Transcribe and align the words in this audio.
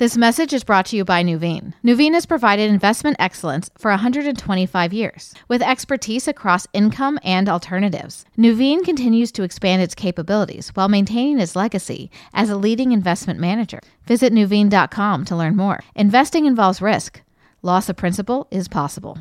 This 0.00 0.16
message 0.16 0.54
is 0.54 0.64
brought 0.64 0.86
to 0.86 0.96
you 0.96 1.04
by 1.04 1.22
Nuveen. 1.22 1.74
Nuveen 1.84 2.14
has 2.14 2.24
provided 2.24 2.70
investment 2.70 3.16
excellence 3.18 3.68
for 3.76 3.90
125 3.90 4.94
years, 4.94 5.34
with 5.46 5.60
expertise 5.60 6.26
across 6.26 6.66
income 6.72 7.18
and 7.22 7.50
alternatives. 7.50 8.24
Nuveen 8.38 8.82
continues 8.82 9.30
to 9.32 9.42
expand 9.42 9.82
its 9.82 9.94
capabilities 9.94 10.70
while 10.70 10.88
maintaining 10.88 11.38
its 11.38 11.54
legacy 11.54 12.10
as 12.32 12.48
a 12.48 12.56
leading 12.56 12.92
investment 12.92 13.38
manager. 13.38 13.80
Visit 14.06 14.32
Nuveen.com 14.32 15.26
to 15.26 15.36
learn 15.36 15.54
more. 15.54 15.80
Investing 15.94 16.46
involves 16.46 16.80
risk. 16.80 17.20
Loss 17.60 17.90
of 17.90 17.96
principal 17.98 18.48
is 18.50 18.68
possible. 18.68 19.18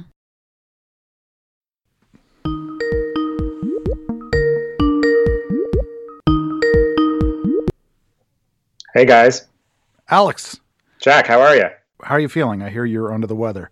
Hey 8.93 9.03
guys. 9.03 9.45
Alex, 10.11 10.59
Jack, 10.99 11.27
how 11.27 11.41
are 11.41 11.55
you? 11.55 11.69
how 12.03 12.15
are 12.15 12.19
you 12.19 12.29
feeling? 12.29 12.61
I 12.61 12.69
hear 12.69 12.85
you're 12.85 13.13
under 13.13 13.27
the 13.27 13.35
weather. 13.35 13.71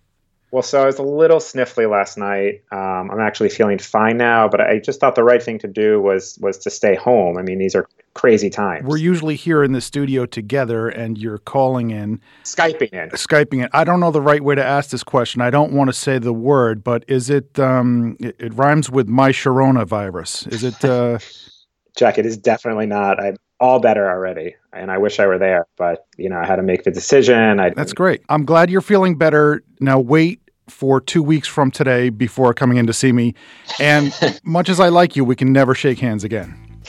Well, 0.52 0.64
so 0.64 0.82
I 0.82 0.86
was 0.86 0.98
a 0.98 1.04
little 1.04 1.40
sniffly 1.40 1.90
last 1.90 2.18
night. 2.18 2.64
Um, 2.72 3.12
I'm 3.12 3.20
actually 3.20 3.50
feeling 3.50 3.78
fine 3.80 4.16
now, 4.16 4.48
but 4.48 4.62
I 4.62 4.80
just 4.80 5.02
thought 5.02 5.16
the 5.16 5.24
right 5.24 5.44
thing 5.44 5.60
to 5.60 5.68
do 5.68 6.02
was 6.02 6.38
was 6.42 6.58
to 6.60 6.70
stay 6.70 6.96
home. 6.96 7.38
I 7.38 7.42
mean, 7.42 7.58
these 7.58 7.76
are 7.76 7.88
crazy 8.14 8.50
times. 8.50 8.86
We're 8.88 8.98
usually 8.98 9.36
here 9.36 9.62
in 9.62 9.74
the 9.74 9.82
studio 9.82 10.26
together, 10.26 10.88
and 10.88 11.18
you're 11.18 11.40
calling 11.40 11.92
in, 11.92 12.22
Skyping 12.46 12.94
in. 12.94 13.10
Skyping 13.10 13.64
in. 13.64 13.70
I 13.74 13.84
don't 13.84 14.00
know 14.00 14.12
the 14.12 14.22
right 14.22 14.42
way 14.42 14.56
to 14.56 14.64
ask 14.64 14.90
this 14.90 15.04
question. 15.04 15.42
I 15.42 15.50
don't 15.50 15.74
want 15.74 15.90
to 15.90 15.94
say 15.94 16.18
the 16.18 16.34
word, 16.34 16.82
but 16.82 17.04
is 17.10 17.30
it? 17.30 17.60
Um, 17.60 18.16
it, 18.22 18.38
it 18.40 18.54
rhymes 18.54 18.90
with 18.90 19.10
my 19.10 19.32
Sharona 19.32 19.86
virus. 19.86 20.48
Is 20.48 20.64
it? 20.64 20.84
Uh, 20.84 21.20
Jack, 21.98 22.18
it 22.18 22.26
is 22.26 22.38
definitely 22.38 22.86
not. 22.86 23.22
I'm 23.22 23.36
all 23.60 23.80
better 23.80 24.10
already, 24.10 24.56
and 24.74 24.92
I 24.92 24.98
wish 24.98 25.20
I 25.20 25.26
were 25.26 25.38
there, 25.38 25.68
but 25.78 26.06
you 26.18 26.30
know, 26.30 26.38
I 26.38 26.46
had 26.46 26.58
to 26.58 26.64
make 26.64 26.84
the 26.84 26.92
decision. 26.92 27.60
I, 27.60 27.72
that's 27.72 27.94
great. 27.94 28.22
I'm 28.30 28.46
glad 28.46 28.70
you're 28.70 28.82
feeling 28.82 29.18
better. 29.18 29.64
Now 29.80 30.00
wait 30.00 30.42
for 30.70 31.00
two 31.00 31.24
weeks 31.24 31.48
from 31.48 31.72
today 31.72 32.10
before 32.10 32.54
coming 32.54 32.78
in 32.78 32.88
to 32.88 32.94
see 32.94 33.12
me. 33.12 33.34
And 33.80 34.14
much 34.44 34.70
as 34.70 34.80
I 34.80 34.90
like 34.90 35.16
you, 35.16 35.24
we 35.24 35.36
can 35.36 35.52
never 35.52 35.74
shake 35.74 36.00
hands 36.00 36.24
again. 36.24 36.82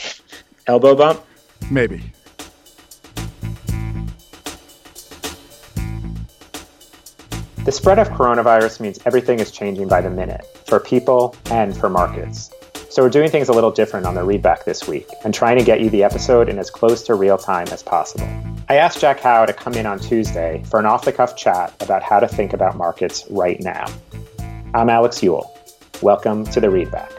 elbow 0.67 0.95
bump. 0.95 1.23
Maybe. 1.71 2.11
The 7.65 7.71
spread 7.73 7.99
of 7.99 8.09
coronavirus 8.09 8.79
means 8.79 8.99
everything 9.05 9.39
is 9.39 9.51
changing 9.51 9.87
by 9.87 10.01
the 10.01 10.09
minute 10.09 10.45
for 10.65 10.79
people 10.79 11.35
and 11.51 11.77
for 11.77 11.89
markets. 11.89 12.49
So 12.91 13.03
we're 13.03 13.09
doing 13.09 13.29
things 13.29 13.49
a 13.49 13.53
little 13.53 13.69
different 13.69 14.07
on 14.07 14.15
the 14.15 14.21
readback 14.21 14.63
this 14.63 14.87
week 14.87 15.07
and 15.23 15.31
trying 15.31 15.59
to 15.59 15.63
get 15.63 15.79
you 15.79 15.91
the 15.91 16.03
episode 16.03 16.49
in 16.49 16.57
as 16.57 16.71
close 16.71 17.03
to 17.03 17.13
real 17.13 17.37
time 17.37 17.67
as 17.67 17.83
possible. 17.83 18.27
I 18.67 18.77
asked 18.77 18.99
Jack 18.99 19.19
Hough 19.19 19.45
to 19.45 19.53
come 19.53 19.75
in 19.75 19.85
on 19.85 19.99
Tuesday 19.99 20.63
for 20.65 20.79
an 20.79 20.87
off 20.87 21.05
the 21.05 21.11
cuff 21.11 21.35
chat 21.35 21.71
about 21.81 22.01
how 22.01 22.19
to 22.19 22.27
think 22.27 22.51
about 22.51 22.77
markets 22.77 23.27
right 23.29 23.59
now. 23.61 23.85
I'm 24.73 24.89
Alex 24.89 25.21
Eule. 25.21 25.55
Welcome 26.01 26.45
to 26.45 26.59
the 26.59 26.67
readback. 26.67 27.18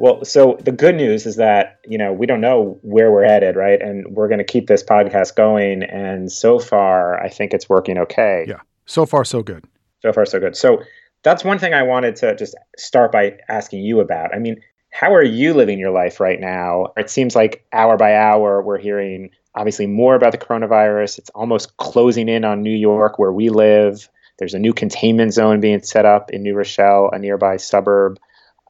Well, 0.00 0.24
so 0.24 0.56
the 0.64 0.72
good 0.72 0.94
news 0.94 1.26
is 1.26 1.36
that, 1.36 1.78
you 1.86 1.98
know, 1.98 2.10
we 2.10 2.24
don't 2.24 2.40
know 2.40 2.78
where 2.80 3.12
we're 3.12 3.26
headed, 3.26 3.54
right? 3.54 3.82
And 3.82 4.06
we're 4.16 4.28
going 4.28 4.38
to 4.38 4.44
keep 4.44 4.66
this 4.66 4.82
podcast 4.82 5.36
going. 5.36 5.82
And 5.82 6.32
so 6.32 6.58
far, 6.58 7.22
I 7.22 7.28
think 7.28 7.52
it's 7.52 7.68
working 7.68 7.98
okay. 7.98 8.46
Yeah. 8.48 8.60
So 8.86 9.04
far, 9.04 9.26
so 9.26 9.42
good. 9.42 9.66
So 10.00 10.10
far, 10.14 10.24
so 10.24 10.40
good. 10.40 10.56
So 10.56 10.82
that's 11.22 11.44
one 11.44 11.58
thing 11.58 11.74
I 11.74 11.82
wanted 11.82 12.16
to 12.16 12.34
just 12.34 12.54
start 12.78 13.12
by 13.12 13.36
asking 13.50 13.84
you 13.84 14.00
about. 14.00 14.34
I 14.34 14.38
mean, 14.38 14.58
how 14.90 15.12
are 15.12 15.22
you 15.22 15.52
living 15.52 15.78
your 15.78 15.90
life 15.90 16.18
right 16.18 16.40
now? 16.40 16.94
It 16.96 17.10
seems 17.10 17.36
like 17.36 17.66
hour 17.74 17.98
by 17.98 18.16
hour, 18.16 18.62
we're 18.62 18.78
hearing 18.78 19.28
obviously 19.54 19.86
more 19.86 20.14
about 20.14 20.32
the 20.32 20.38
coronavirus. 20.38 21.18
It's 21.18 21.30
almost 21.34 21.76
closing 21.76 22.26
in 22.30 22.46
on 22.46 22.62
New 22.62 22.74
York, 22.74 23.18
where 23.18 23.32
we 23.32 23.50
live. 23.50 24.08
There's 24.38 24.54
a 24.54 24.58
new 24.58 24.72
containment 24.72 25.34
zone 25.34 25.60
being 25.60 25.82
set 25.82 26.06
up 26.06 26.30
in 26.30 26.42
New 26.42 26.54
Rochelle, 26.54 27.10
a 27.12 27.18
nearby 27.18 27.58
suburb. 27.58 28.18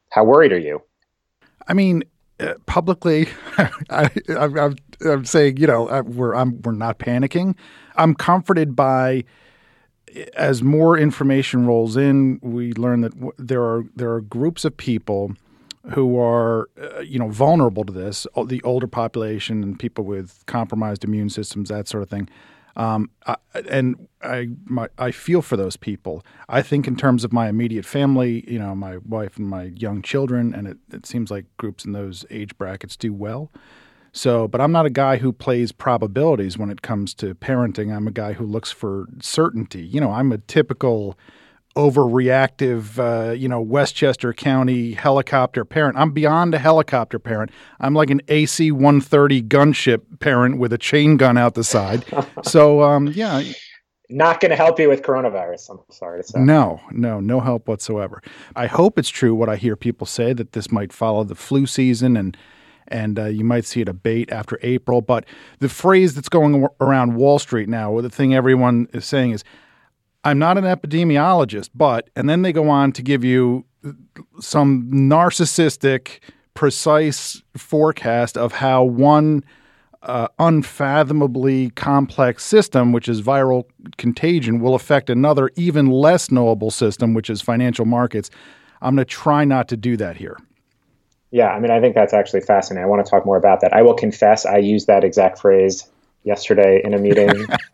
How 0.09 0.25
worried 0.25 0.51
are 0.51 0.59
you? 0.59 0.81
I 1.67 1.73
mean, 1.73 2.03
uh, 2.39 2.53
publicly, 2.65 3.27
I, 3.89 4.09
I'm 5.05 5.25
saying, 5.25 5.57
you 5.57 5.67
know, 5.67 5.87
I, 5.89 6.01
we're 6.01 6.33
I'm, 6.33 6.61
we're 6.61 6.71
not 6.71 6.99
panicking. 6.99 7.55
I'm 7.95 8.15
comforted 8.15 8.75
by 8.75 9.23
as 10.35 10.61
more 10.61 10.97
information 10.97 11.65
rolls 11.65 11.95
in, 11.97 12.39
we 12.41 12.73
learn 12.73 13.01
that 13.01 13.13
w- 13.13 13.33
there 13.37 13.63
are 13.63 13.83
there 13.95 14.11
are 14.13 14.21
groups 14.21 14.65
of 14.65 14.75
people 14.75 15.33
who 15.93 16.19
are 16.19 16.69
uh, 16.81 16.99
you 16.99 17.17
know 17.19 17.29
vulnerable 17.29 17.83
to 17.83 17.93
this, 17.93 18.27
the 18.47 18.61
older 18.63 18.87
population 18.87 19.63
and 19.63 19.79
people 19.79 20.03
with 20.03 20.43
compromised 20.45 21.03
immune 21.03 21.29
systems, 21.29 21.69
that 21.69 21.87
sort 21.87 22.03
of 22.03 22.09
thing. 22.09 22.29
Um, 22.75 23.09
I, 23.25 23.35
and 23.69 24.07
I 24.21 24.49
my, 24.65 24.87
I 24.97 25.11
feel 25.11 25.41
for 25.41 25.57
those 25.57 25.75
people. 25.75 26.23
I 26.47 26.61
think 26.61 26.87
in 26.87 26.95
terms 26.95 27.23
of 27.23 27.33
my 27.33 27.49
immediate 27.49 27.85
family, 27.85 28.49
you 28.49 28.59
know, 28.59 28.75
my 28.75 28.97
wife 28.97 29.37
and 29.37 29.47
my 29.47 29.71
young 29.75 30.01
children, 30.01 30.53
and 30.53 30.67
it, 30.67 30.77
it 30.91 31.05
seems 31.05 31.31
like 31.31 31.45
groups 31.57 31.85
in 31.85 31.91
those 31.91 32.25
age 32.29 32.57
brackets 32.57 32.95
do 32.95 33.13
well. 33.13 33.51
So, 34.13 34.47
but 34.47 34.59
I'm 34.59 34.73
not 34.73 34.85
a 34.85 34.89
guy 34.89 35.17
who 35.17 35.31
plays 35.31 35.71
probabilities 35.71 36.57
when 36.57 36.69
it 36.69 36.81
comes 36.81 37.13
to 37.15 37.33
parenting. 37.35 37.95
I'm 37.95 38.07
a 38.07 38.11
guy 38.11 38.33
who 38.33 38.45
looks 38.45 38.71
for 38.71 39.07
certainty. 39.21 39.83
You 39.83 40.01
know, 40.01 40.11
I'm 40.11 40.31
a 40.31 40.37
typical 40.37 41.17
overreactive, 41.75 42.99
uh, 42.99 43.31
you 43.31 43.47
know, 43.47 43.61
Westchester 43.61 44.33
County 44.33 44.93
helicopter 44.93 45.63
parent. 45.63 45.97
I'm 45.97 46.11
beyond 46.11 46.53
a 46.53 46.59
helicopter 46.59 47.19
parent. 47.19 47.51
I'm 47.79 47.93
like 47.93 48.09
an 48.09 48.21
AC 48.27 48.71
130 48.71 49.43
gunship 49.43 50.19
parent 50.19 50.57
with 50.57 50.73
a 50.73 50.77
chain 50.77 51.17
gun 51.17 51.37
out 51.37 51.53
the 51.53 51.63
side. 51.63 52.05
so, 52.43 52.81
um, 52.83 53.07
yeah. 53.07 53.43
Not 54.09 54.41
going 54.41 54.49
to 54.49 54.57
help 54.57 54.77
you 54.77 54.89
with 54.89 55.03
coronavirus, 55.03 55.69
I'm 55.69 55.79
sorry 55.89 56.21
to 56.21 56.27
say. 56.27 56.39
No, 56.39 56.81
no, 56.91 57.21
no 57.21 57.39
help 57.39 57.69
whatsoever. 57.69 58.21
I 58.55 58.67
hope 58.67 58.99
it's 58.99 59.09
true 59.09 59.33
what 59.33 59.47
I 59.47 59.55
hear 59.55 59.77
people 59.77 60.05
say 60.05 60.33
that 60.33 60.51
this 60.51 60.69
might 60.69 60.91
follow 60.91 61.23
the 61.23 61.35
flu 61.35 61.65
season 61.65 62.17
and 62.17 62.37
and 62.91 63.17
uh, 63.17 63.25
you 63.27 63.45
might 63.45 63.63
see 63.63 63.79
it 63.79 63.87
abate 63.87 64.29
after 64.33 64.59
April. 64.61 65.01
But 65.01 65.25
the 65.59 65.69
phrase 65.69 66.13
that's 66.13 66.27
going 66.27 66.67
around 66.81 67.15
Wall 67.15 67.39
Street 67.39 67.69
now, 67.69 67.89
or 67.91 68.01
the 68.01 68.09
thing 68.09 68.35
everyone 68.35 68.89
is 68.91 69.05
saying 69.05 69.31
is, 69.31 69.45
I'm 70.23 70.39
not 70.39 70.57
an 70.57 70.65
epidemiologist, 70.65 71.69
but, 71.73 72.09
and 72.15 72.29
then 72.29 72.43
they 72.43 72.53
go 72.53 72.69
on 72.69 72.91
to 72.93 73.01
give 73.01 73.23
you 73.23 73.65
some 74.39 74.89
narcissistic, 74.91 76.19
precise 76.53 77.41
forecast 77.57 78.37
of 78.37 78.53
how 78.53 78.83
one 78.83 79.43
uh, 80.03 80.27
unfathomably 80.39 81.69
complex 81.71 82.43
system, 82.43 82.91
which 82.91 83.07
is 83.07 83.21
viral 83.21 83.65
contagion, 83.97 84.59
will 84.59 84.75
affect 84.75 85.09
another 85.09 85.49
even 85.55 85.87
less 85.87 86.31
knowable 86.31 86.71
system, 86.71 87.13
which 87.13 87.29
is 87.29 87.41
financial 87.41 87.85
markets. 87.85 88.29
I'm 88.81 88.95
going 88.95 89.05
to 89.05 89.09
try 89.11 89.45
not 89.45 89.67
to 89.69 89.77
do 89.77 89.97
that 89.97 90.17
here. 90.17 90.37
Yeah, 91.31 91.47
I 91.47 91.59
mean, 91.59 91.71
I 91.71 91.79
think 91.79 91.95
that's 91.95 92.13
actually 92.13 92.41
fascinating. 92.41 92.83
I 92.83 92.87
want 92.87 93.05
to 93.05 93.09
talk 93.09 93.25
more 93.25 93.37
about 93.37 93.61
that. 93.61 93.73
I 93.73 93.81
will 93.83 93.93
confess, 93.93 94.45
I 94.45 94.57
used 94.57 94.87
that 94.87 95.03
exact 95.03 95.39
phrase 95.39 95.87
yesterday 96.23 96.81
in 96.83 96.93
a 96.93 96.97
meeting. 96.97 97.29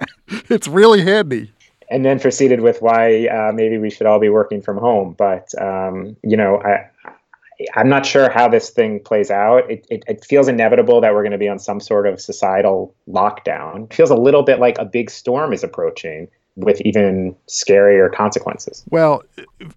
it's 0.27 0.67
really 0.67 1.01
handy. 1.01 1.51
And 1.89 2.03
then 2.03 2.19
proceeded 2.19 2.61
with 2.61 2.81
why 2.81 3.27
uh, 3.27 3.51
maybe 3.53 3.77
we 3.77 3.89
should 3.89 4.07
all 4.07 4.19
be 4.19 4.29
working 4.29 4.61
from 4.61 4.77
home. 4.77 5.15
But 5.17 5.49
um, 5.61 6.17
you 6.23 6.35
know, 6.35 6.61
I, 6.61 6.89
I'm 7.75 7.89
not 7.89 8.05
sure 8.05 8.29
how 8.29 8.47
this 8.47 8.69
thing 8.69 8.99
plays 8.99 9.31
out. 9.31 9.69
It, 9.69 9.85
it, 9.89 10.03
it 10.07 10.25
feels 10.25 10.47
inevitable 10.47 11.01
that 11.01 11.13
we're 11.13 11.23
going 11.23 11.31
to 11.31 11.37
be 11.37 11.47
on 11.47 11.59
some 11.59 11.79
sort 11.79 12.05
of 12.05 12.21
societal 12.21 12.93
lockdown. 13.07 13.85
It 13.85 13.93
feels 13.93 14.09
a 14.09 14.15
little 14.15 14.43
bit 14.43 14.59
like 14.59 14.77
a 14.77 14.85
big 14.85 15.09
storm 15.09 15.53
is 15.53 15.63
approaching 15.63 16.27
with 16.55 16.81
even 16.81 17.35
scarier 17.47 18.11
consequences. 18.11 18.83
Well, 18.89 19.23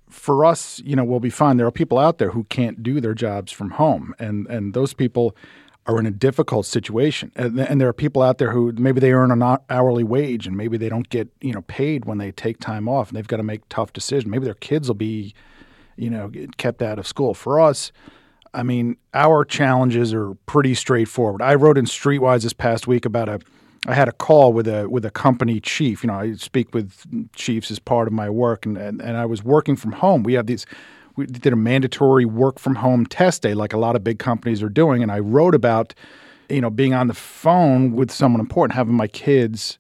for 0.09 0.45
us, 0.45 0.81
you 0.85 0.97
know, 0.97 1.05
we'll 1.05 1.21
be 1.21 1.31
fine. 1.31 1.59
There 1.59 1.67
are 1.67 1.71
people 1.73 1.99
out 1.99 2.19
there 2.19 2.31
who 2.31 2.45
can't 2.45 2.83
do 2.83 3.01
their 3.01 3.15
jobs 3.15 3.53
from 3.53 3.71
home, 3.71 4.15
and 4.19 4.47
and 4.47 4.75
those 4.75 4.95
people 4.95 5.37
are 5.87 5.99
in 5.99 6.07
a 6.07 6.11
difficult 6.11 6.67
situation. 6.67 7.33
And, 7.35 7.81
there 7.81 7.89
are 7.89 7.93
people 7.93 8.23
out 8.23 8.39
there 8.39 8.53
who 8.53 8.73
maybe 8.73 9.01
they 9.01 9.13
earn 9.13 9.31
an 9.31 9.59
hourly 9.69 10.05
wage, 10.05 10.47
and 10.47 10.57
maybe 10.57 10.77
they 10.77 10.89
don't 10.89 11.09
get 11.09 11.29
you 11.41 11.53
know 11.53 11.63
paid 11.63 12.05
when 12.05 12.19
they 12.19 12.33
take 12.33 12.61
time 12.61 12.89
off, 12.89 13.09
and 13.09 13.17
they've 13.17 13.27
got 13.27 13.39
to 13.39 13.43
make 13.43 13.69
tough 13.69 13.93
decisions. 13.93 14.31
Maybe 14.31 14.45
their 14.45 14.55
kids 14.55 14.89
will 14.89 14.95
be, 14.95 15.35
you 15.97 16.11
know, 16.11 16.31
kept 16.57 16.83
out 16.83 16.99
of 16.99 17.07
school. 17.07 17.35
For 17.35 17.61
us. 17.61 17.93
I 18.53 18.65
mean, 18.65 18.97
our 19.15 19.45
challenges 19.45 20.13
are 20.13 20.35
pretty 20.47 20.75
straightforward. 20.75 21.41
I 21.41 21.55
wrote 21.55 21.79
in 21.79 21.85
Streetwise 21.85 22.43
this 22.43 22.53
past 22.53 22.89
week 22.89 23.05
about 23.05 23.29
a 23.29 23.39
I 23.87 23.95
had 23.95 24.09
a 24.09 24.13
call 24.13 24.53
with 24.53 24.69
a 24.69 24.89
with 24.89 25.05
a 25.05 25.11
company 25.11 25.59
chief. 25.61 26.03
You 26.03 26.09
know, 26.09 26.15
I 26.15 26.35
speak 26.35 26.75
with 26.75 27.05
chiefs 27.35 27.71
as 27.71 27.79
part 27.79 28.07
of 28.09 28.13
my 28.13 28.29
work, 28.29 28.67
and 28.67 28.77
and, 28.77 29.01
and 29.01 29.17
I 29.17 29.25
was 29.25 29.43
working 29.43 29.77
from 29.77 29.93
home. 29.93 30.23
We 30.23 30.35
have 30.35 30.47
these. 30.47 30.67
We 31.17 31.27
did 31.27 31.53
a 31.53 31.57
mandatory 31.57 32.25
work 32.25 32.59
from 32.59 32.77
home 32.77 33.07
test 33.07 33.43
day, 33.43 33.55
like 33.55 33.73
a 33.73 33.79
lot 33.79 33.97
of 33.97 34.05
big 34.05 34.19
companies 34.19 34.63
are 34.63 34.69
doing, 34.69 35.03
and 35.03 35.13
I 35.13 35.19
wrote 35.19 35.55
about, 35.55 35.95
you 36.49 36.61
know, 36.61 36.71
being 36.71 36.95
on 36.95 37.09
the 37.09 37.15
phone 37.15 37.93
with 37.93 38.11
someone 38.11 38.41
important, 38.41 38.77
having 38.77 38.95
my 38.95 39.09
kids 39.09 39.79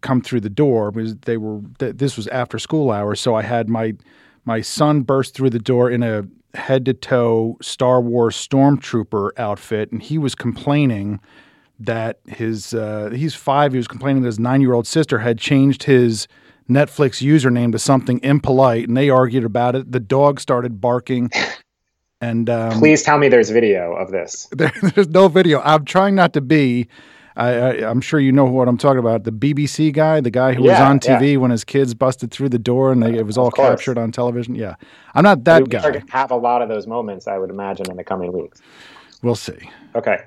come 0.00 0.22
through 0.22 0.40
the 0.40 0.50
door 0.50 0.90
because 0.90 1.16
they 1.16 1.36
were. 1.36 1.60
This 1.78 2.16
was 2.16 2.26
after 2.28 2.58
school 2.58 2.90
hours, 2.90 3.20
so 3.20 3.34
I 3.34 3.42
had 3.42 3.68
my 3.68 3.94
My 4.44 4.60
son 4.60 5.02
burst 5.02 5.34
through 5.34 5.50
the 5.50 5.60
door 5.60 5.90
in 5.90 6.02
a 6.02 6.24
head 6.54 6.84
to 6.86 6.94
toe 6.94 7.56
Star 7.62 8.00
Wars 8.00 8.36
stormtrooper 8.36 9.30
outfit, 9.38 9.92
and 9.92 10.02
he 10.02 10.18
was 10.18 10.34
complaining 10.34 11.20
that 11.78 12.18
his 12.26 12.74
uh, 12.74 13.10
he's 13.14 13.34
five. 13.34 13.72
He 13.72 13.78
was 13.78 13.88
complaining 13.88 14.22
that 14.22 14.28
his 14.28 14.38
nine 14.38 14.60
year 14.60 14.74
old 14.74 14.86
sister 14.86 15.18
had 15.18 15.38
changed 15.38 15.84
his 15.84 16.26
Netflix 16.74 17.22
username 17.22 17.72
to 17.72 17.78
something 17.78 18.20
impolite, 18.22 18.88
and 18.88 18.96
they 18.96 19.10
argued 19.10 19.44
about 19.44 19.76
it. 19.76 19.92
The 19.92 20.00
dog 20.00 20.40
started 20.40 20.80
barking. 20.80 21.30
And 22.22 22.48
um, 22.48 22.78
please 22.78 23.02
tell 23.02 23.18
me 23.18 23.28
there's 23.28 23.50
video 23.50 23.94
of 23.94 24.12
this. 24.12 24.48
There, 24.56 24.72
there's 24.94 25.08
no 25.08 25.26
video. 25.26 25.60
I'm 25.60 25.84
trying 25.84 26.14
not 26.14 26.32
to 26.34 26.40
be. 26.40 26.86
I, 27.34 27.78
am 27.78 28.00
sure 28.00 28.20
you 28.20 28.30
know 28.30 28.44
what 28.44 28.68
I'm 28.68 28.78
talking 28.78 29.00
about. 29.00 29.24
The 29.24 29.32
BBC 29.32 29.92
guy, 29.92 30.20
the 30.20 30.30
guy 30.30 30.52
who 30.52 30.62
yeah, 30.64 30.72
was 30.72 30.80
on 30.80 31.00
TV 31.00 31.32
yeah. 31.32 31.38
when 31.38 31.50
his 31.50 31.64
kids 31.64 31.94
busted 31.94 32.30
through 32.30 32.50
the 32.50 32.60
door 32.60 32.92
and 32.92 33.02
they, 33.02 33.18
it 33.18 33.26
was 33.26 33.36
all 33.36 33.50
captured 33.50 33.98
on 33.98 34.12
television. 34.12 34.54
Yeah, 34.54 34.76
I'm 35.14 35.24
not 35.24 35.42
that 35.44 35.62
we, 35.62 35.68
guy. 35.68 36.04
Have 36.10 36.30
a 36.30 36.36
lot 36.36 36.62
of 36.62 36.68
those 36.68 36.86
moments, 36.86 37.26
I 37.26 37.38
would 37.38 37.50
imagine, 37.50 37.90
in 37.90 37.96
the 37.96 38.04
coming 38.04 38.32
weeks. 38.32 38.60
We'll 39.22 39.34
see. 39.34 39.58
Okay. 39.96 40.18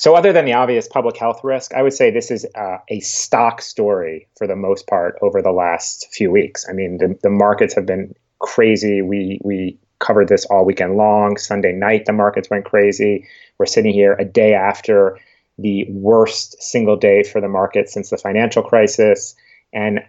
So, 0.00 0.14
other 0.14 0.32
than 0.32 0.46
the 0.46 0.54
obvious 0.54 0.88
public 0.88 1.18
health 1.18 1.44
risk, 1.44 1.74
I 1.74 1.82
would 1.82 1.92
say 1.92 2.10
this 2.10 2.30
is 2.30 2.46
uh, 2.54 2.78
a 2.88 3.00
stock 3.00 3.60
story 3.60 4.26
for 4.38 4.46
the 4.46 4.56
most 4.56 4.86
part 4.86 5.18
over 5.20 5.42
the 5.42 5.52
last 5.52 6.08
few 6.10 6.30
weeks. 6.30 6.66
I 6.66 6.72
mean, 6.72 6.96
the, 6.96 7.18
the 7.22 7.28
markets 7.28 7.74
have 7.74 7.84
been 7.84 8.14
crazy. 8.38 9.02
We 9.02 9.42
we 9.44 9.78
covered 9.98 10.28
this 10.28 10.46
all 10.46 10.64
weekend 10.64 10.96
long. 10.96 11.36
Sunday 11.36 11.72
night, 11.72 12.06
the 12.06 12.14
markets 12.14 12.48
went 12.48 12.64
crazy. 12.64 13.26
We're 13.58 13.66
sitting 13.66 13.92
here 13.92 14.14
a 14.14 14.24
day 14.24 14.54
after 14.54 15.18
the 15.58 15.84
worst 15.90 16.62
single 16.62 16.96
day 16.96 17.22
for 17.22 17.42
the 17.42 17.48
market 17.48 17.90
since 17.90 18.08
the 18.08 18.16
financial 18.16 18.62
crisis. 18.62 19.34
And 19.74 20.00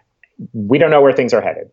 we 0.53 0.77
don't 0.77 0.91
know 0.91 1.01
where 1.01 1.11
things 1.11 1.33
are 1.33 1.41
headed. 1.41 1.69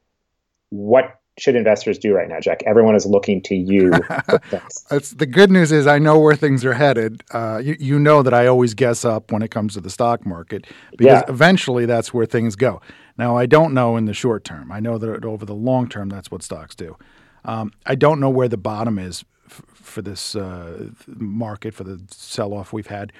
What 0.70 1.20
should 1.38 1.56
investors 1.56 1.98
do 1.98 2.12
right 2.14 2.28
now, 2.28 2.40
Jack? 2.40 2.62
Everyone 2.66 2.94
is 2.94 3.06
looking 3.06 3.40
to 3.42 3.54
you. 3.54 3.90
the 4.90 5.28
good 5.30 5.50
news 5.50 5.72
is 5.72 5.86
I 5.86 5.98
know 5.98 6.18
where 6.18 6.36
things 6.36 6.64
are 6.64 6.74
headed. 6.74 7.22
Uh, 7.30 7.60
you, 7.62 7.76
you, 7.78 7.98
know 7.98 8.22
that 8.22 8.34
I 8.34 8.46
always 8.46 8.74
guess 8.74 9.04
up 9.04 9.30
when 9.32 9.42
it 9.42 9.50
comes 9.50 9.74
to 9.74 9.80
the 9.80 9.90
stock 9.90 10.26
market 10.26 10.66
because 10.96 11.22
yeah. 11.22 11.22
eventually 11.28 11.86
that's 11.86 12.12
where 12.12 12.26
things 12.26 12.56
go. 12.56 12.80
Now, 13.16 13.36
I 13.36 13.46
don't 13.46 13.74
know 13.74 13.96
in 13.96 14.04
the 14.04 14.14
short 14.14 14.44
term. 14.44 14.70
I 14.70 14.80
know 14.80 14.98
that 14.98 15.24
over 15.24 15.44
the 15.44 15.54
long 15.54 15.88
term, 15.88 16.08
that's 16.08 16.30
what 16.30 16.42
stocks 16.42 16.74
do. 16.74 16.96
Um, 17.44 17.72
I 17.86 17.94
don't 17.94 18.20
know 18.20 18.30
where 18.30 18.48
the 18.48 18.56
bottom 18.56 18.98
is 18.98 19.24
f- 19.46 19.62
for 19.74 20.02
this 20.02 20.36
uh, 20.36 20.90
market, 21.06 21.74
for 21.74 21.84
the 21.84 22.00
sell-off 22.10 22.72
we've 22.72 22.86
had. 22.88 23.12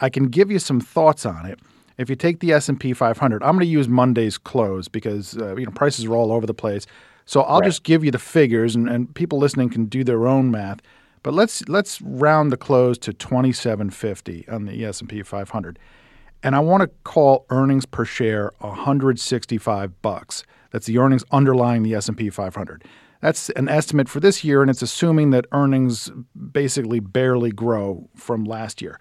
I 0.00 0.10
can 0.10 0.28
give 0.28 0.50
you 0.50 0.58
some 0.58 0.80
thoughts 0.80 1.24
on 1.24 1.46
it. 1.46 1.58
If 1.98 2.10
you 2.10 2.16
take 2.16 2.40
the 2.40 2.52
S&P 2.52 2.92
500, 2.92 3.42
I'm 3.42 3.52
going 3.52 3.60
to 3.60 3.66
use 3.66 3.88
Monday's 3.88 4.36
close 4.36 4.88
because 4.88 5.38
uh, 5.38 5.56
you 5.56 5.64
know 5.64 5.72
prices 5.72 6.04
are 6.04 6.14
all 6.14 6.32
over 6.32 6.46
the 6.46 6.54
place. 6.54 6.86
So 7.26 7.42
I'll 7.42 7.60
right. 7.60 7.66
just 7.66 7.82
give 7.82 8.04
you 8.04 8.10
the 8.10 8.18
figures, 8.18 8.74
and, 8.74 8.88
and 8.88 9.14
people 9.14 9.38
listening 9.38 9.68
can 9.68 9.86
do 9.86 10.04
their 10.04 10.26
own 10.26 10.50
math. 10.50 10.80
But 11.22 11.34
let's 11.34 11.68
let's 11.68 12.00
round 12.00 12.52
the 12.52 12.56
close 12.56 12.96
to 12.98 13.12
2750 13.12 14.48
on 14.48 14.66
the 14.66 14.84
S&P 14.84 15.22
500. 15.22 15.78
And 16.42 16.54
I 16.54 16.60
want 16.60 16.82
to 16.82 16.90
call 17.02 17.46
earnings 17.50 17.84
per 17.84 18.04
share 18.04 18.52
165 18.60 20.02
bucks. 20.02 20.44
That's 20.70 20.86
the 20.86 20.98
earnings 20.98 21.24
underlying 21.32 21.82
the 21.82 21.94
S&P 21.94 22.30
500. 22.30 22.84
That's 23.20 23.50
an 23.50 23.68
estimate 23.68 24.08
for 24.08 24.20
this 24.20 24.44
year 24.44 24.62
and 24.62 24.70
it's 24.70 24.82
assuming 24.82 25.30
that 25.30 25.46
earnings 25.50 26.12
basically 26.52 27.00
barely 27.00 27.50
grow 27.50 28.08
from 28.14 28.44
last 28.44 28.80
year. 28.80 29.00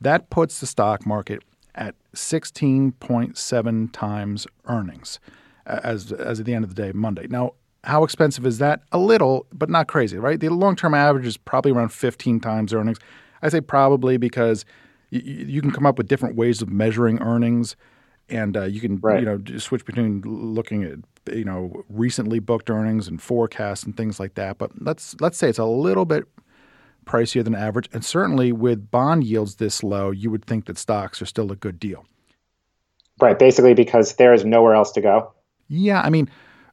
That 0.00 0.30
puts 0.30 0.60
the 0.60 0.66
stock 0.66 1.04
market 1.04 1.42
at 1.74 1.96
16.7 2.14 3.92
times 3.92 4.46
earnings 4.66 5.18
as, 5.66 6.12
as 6.12 6.40
at 6.40 6.46
the 6.46 6.54
end 6.54 6.64
of 6.64 6.74
the 6.74 6.80
day, 6.80 6.92
Monday. 6.92 7.26
Now, 7.28 7.54
how 7.84 8.04
expensive 8.04 8.46
is 8.46 8.58
that? 8.58 8.82
A 8.92 8.98
little, 8.98 9.46
but 9.52 9.70
not 9.70 9.88
crazy, 9.88 10.18
right? 10.18 10.38
The 10.38 10.48
long 10.48 10.76
term 10.76 10.94
average 10.94 11.26
is 11.26 11.36
probably 11.36 11.72
around 11.72 11.90
15 11.90 12.40
times 12.40 12.72
earnings. 12.72 12.98
I 13.42 13.48
say 13.48 13.60
probably 13.60 14.16
because 14.16 14.64
you, 15.10 15.20
you 15.20 15.60
can 15.62 15.70
come 15.70 15.86
up 15.86 15.98
with 15.98 16.08
different 16.08 16.36
ways 16.36 16.62
of 16.62 16.68
measuring 16.68 17.20
earnings, 17.20 17.76
and 18.28 18.56
uh, 18.56 18.64
you 18.64 18.80
can 18.80 18.98
right. 18.98 19.20
you 19.20 19.26
know 19.26 19.58
switch 19.58 19.84
between 19.84 20.22
looking 20.22 20.82
at 20.84 21.34
you 21.34 21.44
know 21.44 21.84
recently 21.88 22.38
booked 22.38 22.70
earnings 22.70 23.06
and 23.06 23.20
forecasts 23.20 23.84
and 23.84 23.96
things 23.96 24.18
like 24.18 24.34
that. 24.34 24.58
But 24.58 24.70
let's 24.80 25.14
let's 25.20 25.38
say 25.38 25.48
it's 25.48 25.58
a 25.58 25.64
little 25.64 26.04
bit 26.04 26.24
pricier 27.04 27.44
than 27.44 27.54
average. 27.54 27.88
And 27.92 28.04
certainly 28.04 28.52
with 28.52 28.90
bond 28.90 29.24
yields 29.24 29.56
this 29.56 29.82
low, 29.82 30.10
you 30.10 30.30
would 30.30 30.44
think 30.44 30.66
that 30.66 30.78
stocks 30.78 31.20
are 31.22 31.26
still 31.26 31.52
a 31.52 31.56
good 31.56 31.78
deal. 31.78 32.06
Right. 33.20 33.38
Basically, 33.38 33.74
because 33.74 34.14
there 34.14 34.32
is 34.32 34.44
nowhere 34.44 34.74
else 34.74 34.90
to 34.92 35.00
go. 35.00 35.32
Yeah. 35.68 36.00
I 36.00 36.10
mean, 36.10 36.28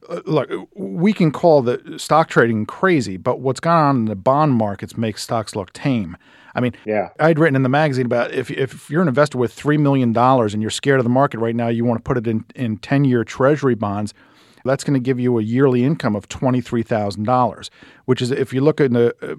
Uh, 0.08 0.20
look, 0.24 0.50
we 0.74 1.12
can 1.12 1.30
call 1.30 1.62
the 1.62 1.98
stock 1.98 2.28
trading 2.28 2.66
crazy, 2.66 3.16
but 3.16 3.40
what's 3.40 3.60
gone 3.60 3.84
on 3.84 3.96
in 3.96 4.04
the 4.06 4.16
bond 4.16 4.54
markets 4.54 4.96
makes 4.96 5.22
stocks 5.22 5.54
look 5.54 5.72
tame. 5.72 6.16
I 6.54 6.60
mean, 6.60 6.72
yeah. 6.84 7.08
I'd 7.18 7.38
written 7.38 7.56
in 7.56 7.62
the 7.62 7.68
magazine 7.68 8.06
about 8.06 8.32
if, 8.32 8.50
if 8.50 8.90
you're 8.90 9.02
an 9.02 9.08
investor 9.08 9.38
with 9.38 9.56
$3 9.56 9.78
million 9.78 10.16
and 10.16 10.62
you're 10.62 10.70
scared 10.70 11.00
of 11.00 11.04
the 11.04 11.10
market 11.10 11.38
right 11.38 11.56
now, 11.56 11.68
you 11.68 11.84
want 11.84 11.98
to 11.98 12.02
put 12.02 12.18
it 12.18 12.26
in, 12.26 12.44
in 12.54 12.76
10 12.78 13.04
year 13.04 13.24
treasury 13.24 13.74
bonds. 13.74 14.12
That's 14.64 14.84
going 14.84 14.94
to 14.94 15.00
give 15.00 15.18
you 15.18 15.38
a 15.38 15.42
yearly 15.42 15.82
income 15.82 16.14
of 16.14 16.28
$23,000, 16.28 17.70
which 18.04 18.22
is, 18.22 18.30
if 18.30 18.52
you 18.52 18.60
look 18.60 18.80
at 18.80 18.92
the 18.92 19.14
uh, 19.22 19.34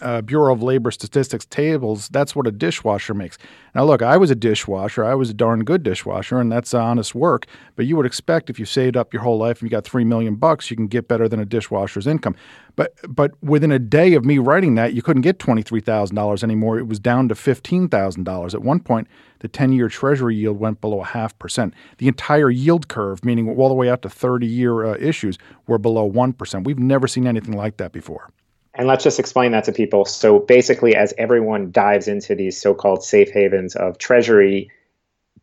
uh, 0.00 0.20
Bureau 0.20 0.52
of 0.52 0.62
Labor 0.62 0.90
Statistics 0.90 1.46
tables, 1.46 2.08
that's 2.08 2.34
what 2.34 2.46
a 2.46 2.50
dishwasher 2.50 3.14
makes. 3.14 3.38
Now, 3.74 3.84
look, 3.84 4.02
I 4.02 4.16
was 4.16 4.30
a 4.30 4.34
dishwasher. 4.34 5.04
I 5.04 5.14
was 5.14 5.30
a 5.30 5.34
darn 5.34 5.62
good 5.64 5.82
dishwasher, 5.82 6.40
and 6.40 6.50
that's 6.50 6.74
honest 6.74 7.14
work. 7.14 7.46
But 7.76 7.86
you 7.86 7.96
would 7.96 8.06
expect 8.06 8.50
if 8.50 8.58
you 8.58 8.64
saved 8.64 8.96
up 8.96 9.12
your 9.12 9.22
whole 9.22 9.38
life 9.38 9.60
and 9.60 9.70
you 9.70 9.70
got 9.70 9.84
three 9.84 10.04
million 10.04 10.34
bucks, 10.34 10.70
you 10.70 10.76
can 10.76 10.88
get 10.88 11.08
better 11.08 11.28
than 11.28 11.40
a 11.40 11.44
dishwasher's 11.44 12.06
income. 12.06 12.34
But 12.74 12.94
but 13.08 13.32
within 13.42 13.70
a 13.70 13.78
day 13.78 14.14
of 14.14 14.24
me 14.24 14.38
writing 14.38 14.74
that, 14.74 14.92
you 14.92 15.02
couldn't 15.02 15.22
get 15.22 15.38
twenty 15.38 15.62
three 15.62 15.80
thousand 15.80 16.16
dollars 16.16 16.42
anymore. 16.42 16.78
It 16.78 16.88
was 16.88 16.98
down 16.98 17.28
to 17.28 17.34
fifteen 17.34 17.88
thousand 17.88 18.24
dollars. 18.24 18.54
At 18.54 18.62
one 18.62 18.80
point, 18.80 19.06
the 19.38 19.48
ten 19.48 19.72
year 19.72 19.88
Treasury 19.88 20.36
yield 20.36 20.58
went 20.58 20.80
below 20.80 21.00
a 21.00 21.04
half 21.04 21.38
percent. 21.38 21.74
The 21.98 22.08
entire 22.08 22.50
yield 22.50 22.88
curve, 22.88 23.24
meaning 23.24 23.48
all 23.48 23.68
the 23.68 23.74
way 23.74 23.88
out 23.88 24.02
to 24.02 24.10
thirty 24.10 24.46
year 24.46 24.84
uh, 24.84 24.96
issues, 24.98 25.38
were 25.66 25.78
below 25.78 26.04
one 26.04 26.32
percent. 26.32 26.66
We've 26.66 26.78
never 26.78 27.06
seen 27.06 27.26
anything 27.26 27.56
like 27.56 27.76
that 27.76 27.92
before. 27.92 28.30
And 28.76 28.86
let's 28.86 29.02
just 29.02 29.18
explain 29.18 29.52
that 29.52 29.64
to 29.64 29.72
people. 29.72 30.04
So 30.04 30.38
basically, 30.38 30.94
as 30.94 31.14
everyone 31.16 31.70
dives 31.70 32.08
into 32.08 32.34
these 32.34 32.60
so 32.60 32.74
called 32.74 33.02
safe 33.02 33.30
havens 33.30 33.74
of 33.74 33.98
treasury 33.98 34.70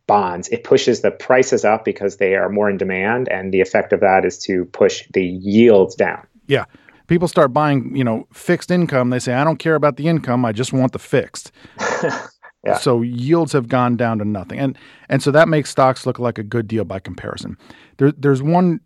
bonds, 0.06 0.48
it 0.48 0.62
pushes 0.64 1.00
the 1.00 1.10
prices 1.10 1.64
up 1.64 1.84
because 1.84 2.18
they 2.18 2.36
are 2.36 2.48
more 2.48 2.70
in 2.70 2.76
demand. 2.76 3.28
And 3.28 3.52
the 3.52 3.60
effect 3.60 3.92
of 3.92 4.00
that 4.00 4.24
is 4.24 4.38
to 4.44 4.64
push 4.66 5.06
the 5.12 5.24
yields 5.24 5.96
down. 5.96 6.26
Yeah. 6.46 6.64
People 7.08 7.28
start 7.28 7.52
buying, 7.52 7.94
you 7.94 8.04
know, 8.04 8.26
fixed 8.32 8.70
income. 8.70 9.10
They 9.10 9.18
say, 9.18 9.34
I 9.34 9.44
don't 9.44 9.58
care 9.58 9.74
about 9.74 9.96
the 9.96 10.06
income. 10.06 10.44
I 10.44 10.52
just 10.52 10.72
want 10.72 10.92
the 10.92 10.98
fixed. 10.98 11.50
yeah. 12.64 12.78
So 12.78 13.02
yields 13.02 13.52
have 13.52 13.68
gone 13.68 13.96
down 13.96 14.18
to 14.20 14.24
nothing. 14.24 14.58
And 14.58 14.78
and 15.08 15.22
so 15.22 15.30
that 15.32 15.48
makes 15.48 15.70
stocks 15.70 16.06
look 16.06 16.18
like 16.18 16.38
a 16.38 16.42
good 16.42 16.66
deal 16.66 16.84
by 16.84 17.00
comparison. 17.00 17.58
There, 17.98 18.12
there's 18.12 18.42
one 18.42 18.80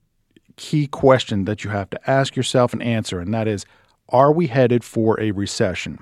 key 0.57 0.89
question 0.89 1.45
that 1.45 1.63
you 1.63 1.71
have 1.71 1.91
to 1.91 2.11
ask 2.11 2.35
yourself 2.35 2.73
and 2.73 2.83
answer, 2.83 3.21
and 3.21 3.33
that 3.35 3.47
is 3.47 3.65
are 4.11 4.33
we 4.33 4.47
headed 4.47 4.85
for 4.85 5.21
a 5.21 5.31
recession? 5.33 5.99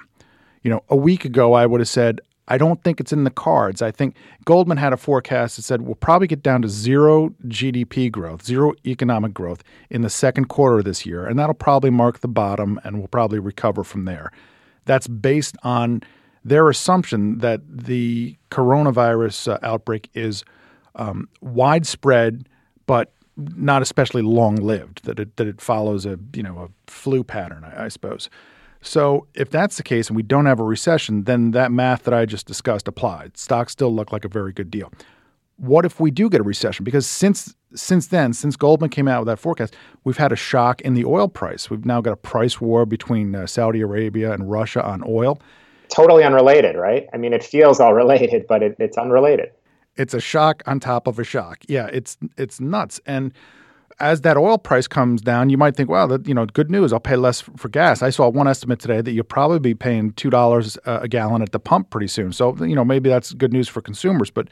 You 0.62 0.70
know, 0.70 0.82
a 0.88 0.96
week 0.96 1.24
ago, 1.24 1.54
I 1.54 1.66
would 1.66 1.80
have 1.80 1.88
said, 1.88 2.20
I 2.48 2.58
don't 2.58 2.82
think 2.82 3.00
it's 3.00 3.12
in 3.12 3.24
the 3.24 3.30
cards. 3.30 3.82
I 3.82 3.90
think 3.90 4.14
Goldman 4.44 4.76
had 4.76 4.92
a 4.92 4.96
forecast 4.96 5.56
that 5.56 5.62
said 5.62 5.82
we'll 5.82 5.96
probably 5.96 6.28
get 6.28 6.42
down 6.42 6.62
to 6.62 6.68
zero 6.68 7.30
GDP 7.46 8.10
growth, 8.10 8.44
zero 8.44 8.72
economic 8.84 9.34
growth 9.34 9.64
in 9.90 10.02
the 10.02 10.10
second 10.10 10.46
quarter 10.46 10.78
of 10.78 10.84
this 10.84 11.04
year. 11.04 11.26
And 11.26 11.38
that'll 11.38 11.54
probably 11.54 11.90
mark 11.90 12.20
the 12.20 12.28
bottom 12.28 12.80
and 12.84 12.98
we'll 12.98 13.08
probably 13.08 13.40
recover 13.40 13.82
from 13.82 14.04
there. 14.04 14.30
That's 14.84 15.08
based 15.08 15.56
on 15.64 16.02
their 16.44 16.68
assumption 16.68 17.38
that 17.38 17.60
the 17.68 18.36
coronavirus 18.52 19.52
uh, 19.54 19.58
outbreak 19.62 20.08
is 20.14 20.44
um, 20.94 21.28
widespread, 21.40 22.48
but 22.86 23.12
not 23.36 23.82
especially 23.82 24.22
long 24.22 24.56
lived. 24.56 25.04
That 25.04 25.18
it 25.18 25.36
that 25.36 25.46
it 25.46 25.60
follows 25.60 26.06
a 26.06 26.18
you 26.34 26.42
know 26.42 26.58
a 26.58 26.90
flu 26.90 27.22
pattern, 27.24 27.64
I, 27.64 27.84
I, 27.84 27.88
suppose. 27.88 28.30
So 28.80 29.26
if 29.34 29.50
that's 29.50 29.76
the 29.76 29.82
case 29.82 30.08
and 30.08 30.16
we 30.16 30.22
don't 30.22 30.46
have 30.46 30.60
a 30.60 30.64
recession, 30.64 31.24
then 31.24 31.50
that 31.52 31.72
math 31.72 32.04
that 32.04 32.14
I 32.14 32.24
just 32.24 32.46
discussed 32.46 32.86
applied. 32.88 33.36
Stocks 33.36 33.72
still 33.72 33.94
look 33.94 34.12
like 34.12 34.24
a 34.24 34.28
very 34.28 34.52
good 34.52 34.70
deal. 34.70 34.92
What 35.56 35.84
if 35.84 35.98
we 35.98 36.10
do 36.10 36.28
get 36.28 36.40
a 36.40 36.44
recession? 36.44 36.84
Because 36.84 37.06
since 37.06 37.54
since 37.74 38.08
then, 38.08 38.32
since 38.32 38.56
Goldman 38.56 38.90
came 38.90 39.08
out 39.08 39.20
with 39.20 39.26
that 39.26 39.38
forecast, 39.38 39.74
we've 40.04 40.16
had 40.16 40.32
a 40.32 40.36
shock 40.36 40.80
in 40.82 40.94
the 40.94 41.04
oil 41.04 41.28
price. 41.28 41.68
We've 41.68 41.84
now 41.84 42.00
got 42.00 42.12
a 42.12 42.16
price 42.16 42.60
war 42.60 42.86
between 42.86 43.34
uh, 43.34 43.46
Saudi 43.46 43.80
Arabia 43.80 44.32
and 44.32 44.50
Russia 44.50 44.84
on 44.84 45.02
oil. 45.06 45.40
Totally 45.88 46.24
unrelated, 46.24 46.76
right? 46.76 47.06
I 47.12 47.16
mean, 47.16 47.32
it 47.32 47.44
feels 47.44 47.80
all 47.80 47.94
related, 48.04 48.46
but 48.46 48.62
it, 48.62 48.76
it's 48.78 48.96
unrelated. 48.96 49.50
It's 49.96 50.14
a 50.14 50.20
shock 50.20 50.62
on 50.66 50.80
top 50.80 51.06
of 51.06 51.18
a 51.18 51.24
shock. 51.24 51.58
Yeah, 51.68 51.88
it's 51.92 52.16
it's 52.36 52.60
nuts. 52.60 53.00
And 53.06 53.32
as 53.98 54.20
that 54.22 54.36
oil 54.36 54.58
price 54.58 54.86
comes 54.86 55.22
down, 55.22 55.48
you 55.48 55.56
might 55.56 55.74
think, 55.74 55.88
well, 55.88 56.06
that 56.08 56.28
you 56.28 56.34
know, 56.34 56.44
good 56.46 56.70
news. 56.70 56.92
I'll 56.92 57.00
pay 57.00 57.16
less 57.16 57.40
for 57.40 57.68
gas. 57.68 58.02
I 58.02 58.10
saw 58.10 58.28
one 58.28 58.46
estimate 58.46 58.78
today 58.78 59.00
that 59.00 59.12
you'll 59.12 59.24
probably 59.24 59.58
be 59.58 59.74
paying 59.74 60.12
two 60.12 60.30
dollars 60.30 60.76
a 60.84 61.08
gallon 61.08 61.42
at 61.42 61.52
the 61.52 61.60
pump 61.60 61.90
pretty 61.90 62.08
soon. 62.08 62.32
So 62.32 62.54
you 62.64 62.74
know, 62.74 62.84
maybe 62.84 63.08
that's 63.08 63.32
good 63.32 63.52
news 63.52 63.68
for 63.68 63.80
consumers. 63.80 64.30
But 64.30 64.48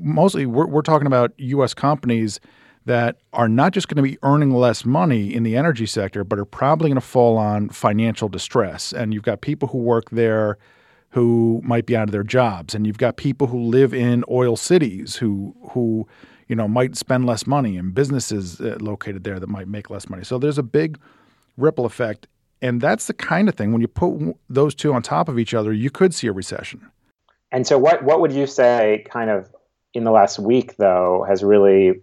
mostly, 0.00 0.46
we're, 0.46 0.66
we're 0.66 0.82
talking 0.82 1.06
about 1.06 1.32
U.S. 1.38 1.74
companies 1.74 2.40
that 2.86 3.16
are 3.32 3.48
not 3.48 3.72
just 3.72 3.88
going 3.88 4.02
to 4.02 4.02
be 4.02 4.18
earning 4.22 4.52
less 4.52 4.84
money 4.84 5.34
in 5.34 5.42
the 5.42 5.56
energy 5.56 5.86
sector, 5.86 6.24
but 6.24 6.38
are 6.38 6.44
probably 6.46 6.88
going 6.88 7.00
to 7.00 7.06
fall 7.06 7.36
on 7.36 7.68
financial 7.68 8.28
distress. 8.28 8.92
And 8.92 9.12
you've 9.12 9.22
got 9.22 9.42
people 9.42 9.68
who 9.68 9.78
work 9.78 10.10
there 10.10 10.58
who 11.10 11.60
might 11.64 11.86
be 11.86 11.96
out 11.96 12.08
of 12.08 12.12
their 12.12 12.22
jobs, 12.22 12.74
and 12.74 12.86
you've 12.86 12.98
got 12.98 13.16
people 13.16 13.48
who 13.48 13.60
live 13.60 13.92
in 13.92 14.24
oil 14.30 14.56
cities 14.56 15.16
who 15.16 15.54
who 15.70 16.06
you 16.48 16.56
know 16.56 16.68
might 16.68 16.96
spend 16.96 17.26
less 17.26 17.46
money, 17.46 17.76
and 17.76 17.94
businesses 17.94 18.60
uh, 18.60 18.76
located 18.80 19.24
there 19.24 19.40
that 19.40 19.48
might 19.48 19.68
make 19.68 19.90
less 19.90 20.08
money. 20.08 20.24
So 20.24 20.38
there's 20.38 20.58
a 20.58 20.62
big 20.62 20.98
ripple 21.56 21.84
effect, 21.84 22.26
and 22.62 22.80
that's 22.80 23.06
the 23.06 23.14
kind 23.14 23.48
of 23.48 23.54
thing 23.54 23.72
when 23.72 23.80
you 23.80 23.88
put 23.88 24.36
those 24.48 24.74
two 24.74 24.92
on 24.92 25.02
top 25.02 25.28
of 25.28 25.38
each 25.38 25.54
other, 25.54 25.72
you 25.72 25.90
could 25.90 26.14
see 26.14 26.26
a 26.26 26.32
recession. 26.32 26.90
And 27.52 27.66
so, 27.66 27.78
what 27.78 28.04
what 28.04 28.20
would 28.20 28.32
you 28.32 28.46
say, 28.46 29.04
kind 29.10 29.30
of 29.30 29.50
in 29.94 30.04
the 30.04 30.10
last 30.10 30.38
week, 30.38 30.76
though, 30.76 31.24
has 31.28 31.42
really 31.42 32.00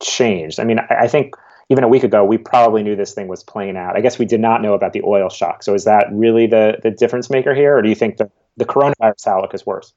changed? 0.00 0.60
I 0.60 0.64
mean, 0.64 0.78
I, 0.78 1.08
think 1.08 1.34
even 1.68 1.82
a 1.82 1.88
week 1.88 2.04
ago, 2.04 2.24
we 2.24 2.38
probably 2.38 2.82
knew 2.82 2.94
this 2.94 3.12
thing 3.12 3.26
was 3.26 3.42
playing 3.42 3.76
out. 3.76 3.96
I 3.96 4.00
guess 4.00 4.18
we 4.18 4.24
did 4.24 4.40
not 4.40 4.62
know 4.62 4.74
about 4.74 4.92
the 4.92 5.02
oil 5.02 5.28
shock. 5.28 5.62
So 5.62 5.74
is 5.74 5.84
that 5.84 6.06
really 6.12 6.46
the 6.46 6.78
the 6.82 6.90
difference 6.90 7.30
maker 7.30 7.54
here, 7.54 7.76
or 7.76 7.82
do 7.82 7.88
you 7.88 7.96
think 7.96 8.18
the, 8.18 8.30
the 8.56 8.64
coronavirus 8.64 9.26
outlook 9.26 9.54
is 9.54 9.66
worse? 9.66 9.92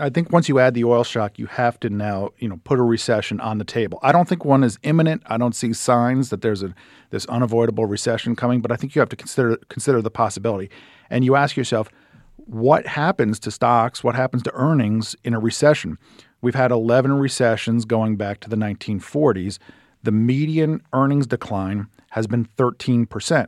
I 0.00 0.08
think 0.08 0.32
once 0.32 0.48
you 0.48 0.58
add 0.58 0.72
the 0.72 0.84
oil 0.84 1.04
shock, 1.04 1.38
you 1.38 1.46
have 1.46 1.78
to 1.80 1.90
now, 1.90 2.30
you 2.38 2.48
know, 2.48 2.58
put 2.64 2.78
a 2.78 2.82
recession 2.82 3.40
on 3.40 3.58
the 3.58 3.64
table. 3.64 3.98
I 4.02 4.10
don't 4.10 4.26
think 4.26 4.42
one 4.42 4.64
is 4.64 4.78
imminent. 4.82 5.22
I 5.26 5.36
don't 5.36 5.54
see 5.54 5.74
signs 5.74 6.30
that 6.30 6.40
there's 6.40 6.62
a 6.62 6.74
this 7.10 7.26
unavoidable 7.26 7.84
recession 7.84 8.34
coming, 8.34 8.62
but 8.62 8.72
I 8.72 8.76
think 8.76 8.94
you 8.94 9.00
have 9.00 9.10
to 9.10 9.16
consider 9.16 9.56
consider 9.68 10.00
the 10.00 10.10
possibility. 10.10 10.70
And 11.10 11.26
you 11.26 11.36
ask 11.36 11.58
yourself, 11.58 11.90
what 12.36 12.86
happens 12.86 13.38
to 13.40 13.50
stocks? 13.50 14.02
What 14.02 14.14
happens 14.14 14.42
to 14.44 14.54
earnings 14.54 15.14
in 15.24 15.34
a 15.34 15.38
recession? 15.38 15.98
We've 16.40 16.54
had 16.54 16.70
11 16.70 17.12
recessions 17.12 17.84
going 17.84 18.16
back 18.16 18.40
to 18.40 18.48
the 18.48 18.56
1940s. 18.56 19.58
The 20.02 20.10
median 20.10 20.80
earnings 20.94 21.26
decline 21.26 21.86
has 22.10 22.26
been 22.26 22.46
13%. 22.56 23.46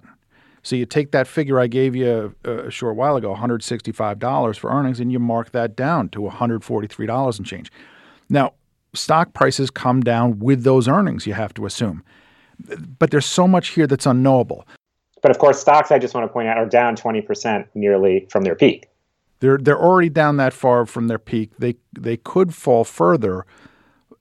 So 0.64 0.76
you 0.76 0.87
take 0.87 1.12
that 1.12 1.28
figure 1.28 1.61
I 1.61 1.66
gave 1.66 1.94
you 1.94 2.35
a, 2.44 2.50
a 2.50 2.71
short 2.71 2.97
while 2.97 3.16
ago, 3.16 3.35
$165 3.35 4.59
for 4.59 4.71
earnings, 4.71 4.99
and 4.99 5.12
you 5.12 5.18
mark 5.18 5.52
that 5.52 5.76
down 5.76 6.09
to 6.11 6.21
$143 6.21 7.38
and 7.38 7.47
change. 7.47 7.71
Now, 8.30 8.54
stock 8.94 9.35
prices 9.35 9.71
come 9.71 10.00
down 10.00 10.38
with 10.38 10.64
those 10.64 10.88
earnings, 10.88 11.26
you 11.26 11.35
have 11.35 11.52
to 11.54 11.66
assume. 11.66 12.02
But 12.99 13.11
there's 13.11 13.26
so 13.26 13.47
much 13.47 13.68
here 13.68 13.87
that's 13.87 14.06
unknowable. 14.06 14.66
But 15.21 15.30
of 15.30 15.38
course, 15.38 15.61
stocks, 15.61 15.90
I 15.90 15.99
just 15.99 16.14
want 16.14 16.26
to 16.26 16.33
point 16.33 16.49
out, 16.49 16.56
are 16.56 16.66
down 16.66 16.97
20% 16.97 17.66
nearly 17.75 18.26
from 18.30 18.44
their 18.44 18.54
peak. 18.54 18.88
They're, 19.40 19.59
they're 19.59 19.80
already 19.80 20.09
down 20.09 20.38
that 20.38 20.54
far 20.54 20.87
from 20.87 21.09
their 21.09 21.18
peak. 21.18 21.50
They, 21.59 21.76
they 21.92 22.16
could 22.16 22.54
fall 22.54 22.85
further 22.85 23.44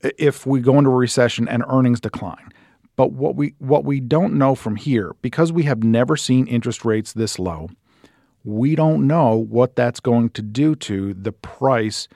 if 0.01 0.45
we 0.45 0.59
go 0.59 0.77
into 0.77 0.89
a 0.89 0.95
recession 0.95 1.47
and 1.47 1.63
earnings 1.69 2.01
decline. 2.01 2.52
But 2.95 3.11
what 3.11 3.35
we 3.35 3.55
what 3.59 3.85
we 3.85 3.99
don't 3.99 4.35
know 4.35 4.55
from 4.55 4.75
here, 4.75 5.15
because 5.21 5.51
we 5.51 5.63
have 5.63 5.83
never 5.83 6.15
seen 6.15 6.47
interest 6.47 6.85
rates 6.85 7.13
this 7.13 7.39
low, 7.39 7.69
we 8.43 8.75
don't 8.75 9.07
know 9.07 9.35
what 9.35 9.75
that's 9.75 9.99
going 9.99 10.29
to 10.31 10.41
do 10.41 10.75
to 10.75 11.13
the 11.13 11.31
price 11.31 12.07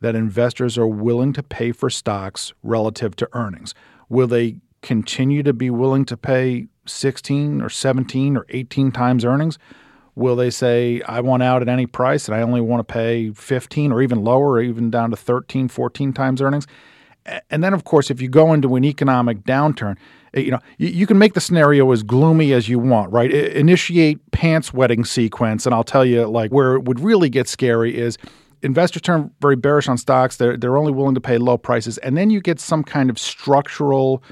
that 0.00 0.14
investors 0.14 0.76
are 0.76 0.86
willing 0.86 1.32
to 1.32 1.42
pay 1.42 1.72
for 1.72 1.88
stocks 1.88 2.52
relative 2.62 3.16
to 3.16 3.28
earnings. 3.32 3.74
Will 4.08 4.26
they 4.26 4.56
continue 4.82 5.42
to 5.42 5.52
be 5.52 5.70
willing 5.70 6.04
to 6.04 6.16
pay 6.16 6.66
16 6.86 7.62
or 7.62 7.70
17 7.70 8.36
or 8.36 8.44
18 8.50 8.92
times 8.92 9.24
earnings? 9.24 9.58
Will 10.14 10.36
they 10.36 10.50
say, 10.50 11.00
I 11.02 11.20
want 11.20 11.42
out 11.42 11.62
at 11.62 11.68
any 11.68 11.86
price 11.86 12.28
and 12.28 12.36
I 12.36 12.42
only 12.42 12.60
want 12.60 12.86
to 12.86 12.92
pay 12.92 13.30
15 13.30 13.92
or 13.92 14.02
even 14.02 14.22
lower, 14.22 14.52
or 14.52 14.62
even 14.62 14.90
down 14.90 15.10
to 15.10 15.16
13, 15.16 15.68
14 15.68 16.12
times 16.12 16.42
earnings? 16.42 16.66
And 17.50 17.64
then, 17.64 17.72
of 17.72 17.84
course, 17.84 18.10
if 18.10 18.20
you 18.20 18.28
go 18.28 18.52
into 18.52 18.76
an 18.76 18.84
economic 18.84 19.44
downturn, 19.44 19.96
Eh, 20.34 20.40
you 20.40 20.50
know 20.50 20.58
you, 20.78 20.88
you, 20.88 21.06
can 21.06 21.18
make 21.18 21.34
the 21.34 21.40
scenario 21.40 21.90
as 21.92 22.02
gloomy 22.02 22.52
as 22.52 22.68
you 22.68 22.78
want, 22.78 23.10
right? 23.12 23.32
I, 23.32 23.38
initiate 23.58 24.30
pants 24.32 24.72
wetting 24.72 25.04
sequence, 25.04 25.64
and 25.66 25.74
I'll 25.74 25.84
tell 25.84 26.04
you, 26.04 26.26
like 26.26 26.50
where 26.50 26.74
it 26.74 26.84
would 26.84 27.00
really 27.00 27.30
get 27.30 27.48
scary 27.48 27.96
is 27.96 28.18
investors 28.62 29.02
turn 29.02 29.30
very 29.40 29.56
bearish 29.56 29.88
on 29.88 29.96
stocks. 29.96 30.36
They're 30.36 30.56
they're 30.56 30.76
only 30.76 30.92
willing 30.92 31.14
to 31.14 31.20
pay 31.20 31.38
low 31.38 31.56
prices, 31.56 31.98
and 31.98 32.16
then 32.16 32.30
you 32.30 32.40
get 32.40 32.60
some 32.60 32.82
kind 32.82 33.10
of 33.10 33.18
structural 33.18 34.22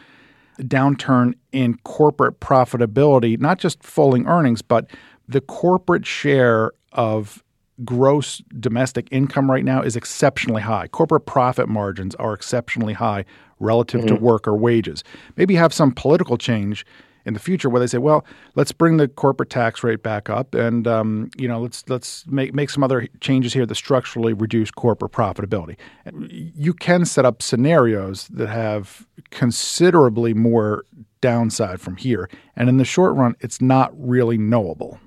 downturn 0.58 1.34
in 1.52 1.76
corporate 1.84 2.40
profitability, 2.40 3.40
not 3.40 3.58
just 3.58 3.82
falling 3.82 4.26
earnings, 4.26 4.60
but 4.60 4.90
the 5.26 5.40
corporate 5.40 6.06
share 6.06 6.72
of 6.92 7.42
gross 7.84 8.42
domestic 8.60 9.08
income 9.10 9.50
right 9.50 9.64
now 9.64 9.82
is 9.82 9.96
exceptionally 9.96 10.62
high. 10.62 10.86
Corporate 10.88 11.26
profit 11.26 11.68
margins 11.68 12.14
are 12.16 12.34
exceptionally 12.34 12.92
high 12.92 13.24
relative 13.62 14.02
mm-hmm. 14.02 14.16
to 14.16 14.20
worker 14.20 14.54
wages. 14.54 15.02
Maybe 15.36 15.54
have 15.54 15.72
some 15.72 15.92
political 15.92 16.36
change 16.36 16.84
in 17.24 17.34
the 17.34 17.40
future 17.40 17.68
where 17.68 17.80
they 17.80 17.86
say, 17.86 17.98
well, 17.98 18.24
let's 18.54 18.72
bring 18.72 18.96
the 18.96 19.06
corporate 19.06 19.50
tax 19.50 19.84
rate 19.84 20.02
back 20.02 20.28
up, 20.28 20.54
and 20.54 20.86
um, 20.86 21.30
you 21.36 21.46
know, 21.46 21.60
let's 21.60 21.88
let's 21.88 22.26
make 22.26 22.54
make 22.54 22.68
some 22.68 22.82
other 22.82 23.06
changes 23.20 23.52
here 23.52 23.64
that 23.64 23.74
structurally 23.74 24.32
reduce 24.32 24.70
corporate 24.70 25.12
profitability. 25.12 25.76
You 26.12 26.74
can 26.74 27.04
set 27.04 27.24
up 27.24 27.42
scenarios 27.42 28.28
that 28.28 28.48
have 28.48 29.06
considerably 29.30 30.34
more 30.34 30.84
downside 31.20 31.80
from 31.80 31.96
here, 31.96 32.28
and 32.56 32.68
in 32.68 32.78
the 32.78 32.84
short 32.84 33.14
run, 33.14 33.36
it's 33.40 33.60
not 33.60 33.92
really 33.96 34.36
knowable. 34.36 34.98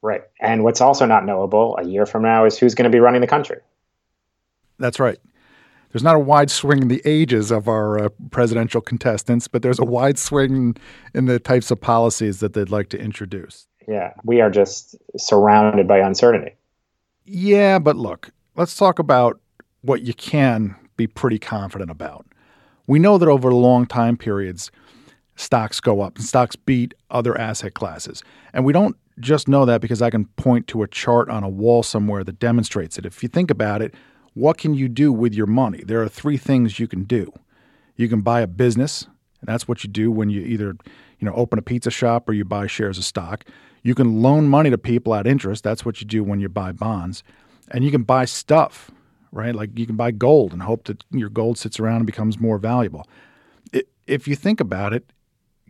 Right. 0.00 0.22
And 0.40 0.64
what's 0.64 0.82
also 0.82 1.06
not 1.06 1.24
knowable 1.24 1.78
a 1.78 1.84
year 1.84 2.04
from 2.04 2.22
now 2.22 2.44
is 2.44 2.58
who's 2.58 2.74
going 2.74 2.84
to 2.84 2.94
be 2.94 3.00
running 3.00 3.22
the 3.22 3.26
country. 3.26 3.56
That's 4.78 5.00
right. 5.00 5.18
There's 5.94 6.02
not 6.02 6.16
a 6.16 6.20
wide 6.20 6.50
swing 6.50 6.82
in 6.82 6.88
the 6.88 7.00
ages 7.04 7.52
of 7.52 7.68
our 7.68 8.06
uh, 8.06 8.08
presidential 8.32 8.80
contestants, 8.80 9.46
but 9.46 9.62
there's 9.62 9.78
a 9.78 9.84
wide 9.84 10.18
swing 10.18 10.76
in 11.14 11.26
the 11.26 11.38
types 11.38 11.70
of 11.70 11.80
policies 11.80 12.40
that 12.40 12.52
they'd 12.52 12.68
like 12.68 12.88
to 12.88 12.98
introduce. 12.98 13.68
Yeah, 13.86 14.12
we 14.24 14.40
are 14.40 14.50
just 14.50 14.96
surrounded 15.16 15.86
by 15.86 15.98
uncertainty. 15.98 16.56
Yeah, 17.26 17.78
but 17.78 17.94
look, 17.94 18.30
let's 18.56 18.76
talk 18.76 18.98
about 18.98 19.38
what 19.82 20.02
you 20.02 20.14
can 20.14 20.74
be 20.96 21.06
pretty 21.06 21.38
confident 21.38 21.92
about. 21.92 22.26
We 22.88 22.98
know 22.98 23.16
that 23.16 23.28
over 23.28 23.54
long 23.54 23.86
time 23.86 24.16
periods, 24.16 24.72
stocks 25.36 25.78
go 25.78 26.00
up 26.00 26.16
and 26.16 26.24
stocks 26.24 26.56
beat 26.56 26.94
other 27.12 27.38
asset 27.38 27.74
classes. 27.74 28.24
And 28.52 28.64
we 28.64 28.72
don't 28.72 28.96
just 29.20 29.46
know 29.46 29.64
that 29.64 29.80
because 29.80 30.02
I 30.02 30.10
can 30.10 30.24
point 30.24 30.66
to 30.68 30.82
a 30.82 30.88
chart 30.88 31.30
on 31.30 31.44
a 31.44 31.48
wall 31.48 31.84
somewhere 31.84 32.24
that 32.24 32.40
demonstrates 32.40 32.98
it. 32.98 33.06
If 33.06 33.22
you 33.22 33.28
think 33.28 33.48
about 33.48 33.80
it, 33.80 33.94
what 34.34 34.58
can 34.58 34.74
you 34.74 34.88
do 34.88 35.12
with 35.12 35.32
your 35.34 35.46
money? 35.46 35.82
There 35.84 36.02
are 36.02 36.08
three 36.08 36.36
things 36.36 36.78
you 36.78 36.86
can 36.86 37.04
do. 37.04 37.32
You 37.96 38.08
can 38.08 38.20
buy 38.20 38.40
a 38.40 38.46
business, 38.46 39.06
and 39.40 39.48
that's 39.48 39.66
what 39.68 39.84
you 39.84 39.90
do 39.90 40.10
when 40.10 40.28
you 40.28 40.42
either, 40.42 40.76
you 41.18 41.26
know, 41.26 41.34
open 41.34 41.58
a 41.58 41.62
pizza 41.62 41.90
shop 41.90 42.28
or 42.28 42.32
you 42.32 42.44
buy 42.44 42.66
shares 42.66 42.98
of 42.98 43.04
stock. 43.04 43.44
You 43.82 43.94
can 43.94 44.22
loan 44.22 44.48
money 44.48 44.70
to 44.70 44.78
people 44.78 45.14
at 45.14 45.26
interest. 45.26 45.62
That's 45.62 45.84
what 45.84 46.00
you 46.00 46.06
do 46.06 46.24
when 46.24 46.40
you 46.40 46.48
buy 46.48 46.72
bonds. 46.72 47.22
And 47.70 47.84
you 47.84 47.90
can 47.90 48.02
buy 48.02 48.24
stuff, 48.24 48.90
right? 49.30 49.54
Like 49.54 49.78
you 49.78 49.86
can 49.86 49.96
buy 49.96 50.10
gold 50.10 50.52
and 50.52 50.62
hope 50.62 50.84
that 50.84 51.04
your 51.10 51.28
gold 51.28 51.58
sits 51.58 51.78
around 51.78 51.96
and 51.96 52.06
becomes 52.06 52.40
more 52.40 52.58
valuable. 52.58 53.06
If 54.06 54.26
you 54.26 54.36
think 54.36 54.60
about 54.60 54.92
it, 54.92 55.12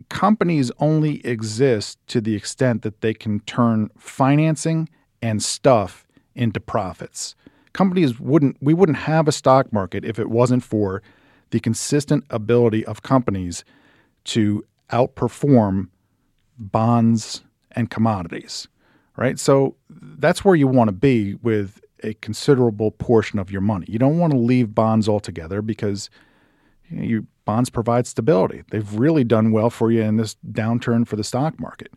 companies 0.09 0.71
only 0.79 1.25
exist 1.25 1.99
to 2.07 2.19
the 2.19 2.35
extent 2.35 2.81
that 2.81 3.01
they 3.01 3.13
can 3.13 3.41
turn 3.41 3.91
financing 3.97 4.89
and 5.21 5.41
stuff 5.41 6.05
into 6.33 6.59
profits. 6.59 7.35
Companies 7.75 8.21
wouldn't 8.21 8.55
we 8.61 8.73
wouldn't 8.73 8.99
have 8.99 9.27
a 9.27 9.33
stock 9.33 9.73
market 9.73 10.05
if 10.05 10.17
it 10.17 10.29
wasn't 10.29 10.63
for 10.63 11.03
the 11.49 11.59
consistent 11.59 12.23
ability 12.29 12.85
of 12.85 13.01
companies 13.01 13.65
to 14.23 14.63
outperform 14.91 15.89
bonds 16.57 17.43
and 17.71 17.91
commodities. 17.91 18.69
Right? 19.17 19.37
So 19.37 19.75
that's 19.89 20.45
where 20.45 20.55
you 20.55 20.67
want 20.67 20.87
to 20.87 20.93
be 20.93 21.35
with 21.35 21.81
a 22.01 22.13
considerable 22.15 22.91
portion 22.91 23.39
of 23.39 23.51
your 23.51 23.61
money. 23.61 23.87
You 23.89 23.99
don't 23.99 24.19
want 24.19 24.31
to 24.31 24.39
leave 24.39 24.73
bonds 24.73 25.09
altogether 25.09 25.61
because 25.61 26.09
you, 26.89 26.97
know, 26.97 27.03
you 27.03 27.27
bonds 27.43 27.69
provide 27.69 28.07
stability. 28.07 28.63
They've 28.71 28.93
really 28.93 29.25
done 29.25 29.51
well 29.51 29.69
for 29.69 29.91
you 29.91 30.01
in 30.01 30.15
this 30.15 30.37
downturn 30.51 31.05
for 31.05 31.17
the 31.17 31.25
stock 31.25 31.59
market. 31.59 31.91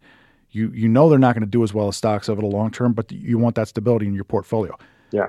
You 0.51 0.73
you 0.75 0.89
know 0.89 1.09
they're 1.09 1.21
not 1.21 1.35
going 1.35 1.45
to 1.45 1.51
do 1.51 1.63
as 1.63 1.73
well 1.73 1.87
as 1.87 1.97
stocks 1.97 2.29
over 2.29 2.41
the 2.41 2.49
long 2.49 2.73
term, 2.73 2.95
but 2.95 3.13
you 3.13 3.39
want 3.39 3.55
that 3.55 3.69
stability 3.69 4.09
in 4.09 4.15
your 4.15 4.25
portfolio. 4.25 4.77
Yeah. 5.13 5.29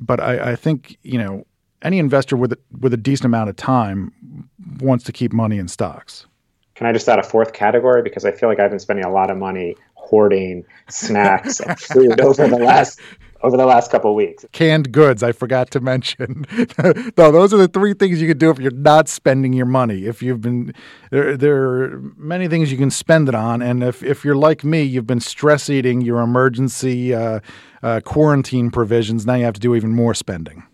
But 0.00 0.20
I, 0.20 0.52
I 0.52 0.56
think 0.56 0.98
you 1.02 1.18
know 1.18 1.46
any 1.82 1.98
investor 1.98 2.36
with 2.36 2.52
a, 2.52 2.58
with 2.80 2.92
a 2.92 2.96
decent 2.96 3.26
amount 3.26 3.50
of 3.50 3.56
time 3.56 4.48
wants 4.80 5.04
to 5.04 5.12
keep 5.12 5.32
money 5.32 5.58
in 5.58 5.68
stocks. 5.68 6.26
Can 6.74 6.86
I 6.86 6.92
just 6.92 7.08
add 7.08 7.18
a 7.18 7.22
fourth 7.22 7.52
category 7.52 8.02
because 8.02 8.24
I 8.24 8.32
feel 8.32 8.48
like 8.48 8.58
I've 8.58 8.70
been 8.70 8.78
spending 8.78 9.04
a 9.04 9.12
lot 9.12 9.30
of 9.30 9.36
money 9.36 9.76
hoarding 9.94 10.64
snacks 10.88 11.60
and 11.60 11.78
food 11.78 12.20
over 12.22 12.48
the 12.48 12.56
last 12.56 13.00
over 13.42 13.56
the 13.56 13.66
last 13.66 13.90
couple 13.90 14.14
weeks. 14.14 14.44
Canned 14.52 14.92
goods, 14.92 15.22
I 15.22 15.32
forgot 15.32 15.70
to 15.72 15.80
mention. 15.80 16.46
no, 17.16 17.32
those 17.32 17.54
are 17.54 17.56
the 17.56 17.68
three 17.68 17.94
things 17.94 18.20
you 18.20 18.28
can 18.28 18.38
do 18.38 18.50
if 18.50 18.58
you're 18.58 18.70
not 18.70 19.08
spending 19.08 19.52
your 19.52 19.66
money. 19.66 20.06
If 20.06 20.22
you've 20.22 20.40
been 20.40 20.74
there, 21.10 21.36
there 21.36 21.56
are 21.56 22.00
many 22.16 22.48
things 22.48 22.70
you 22.70 22.78
can 22.78 22.90
spend 22.90 23.28
it 23.28 23.34
on, 23.34 23.62
and 23.62 23.82
if 23.82 24.02
if 24.02 24.24
you're 24.24 24.36
like 24.36 24.64
me, 24.64 24.82
you've 24.82 25.06
been 25.06 25.20
stress 25.20 25.70
eating 25.70 26.00
your 26.00 26.20
emergency 26.20 27.14
uh, 27.14 27.40
uh, 27.82 28.00
quarantine 28.04 28.70
provisions. 28.70 29.26
Now 29.26 29.34
you 29.34 29.44
have 29.44 29.54
to 29.54 29.60
do 29.60 29.74
even 29.74 29.90
more 29.90 30.14
spending. 30.14 30.64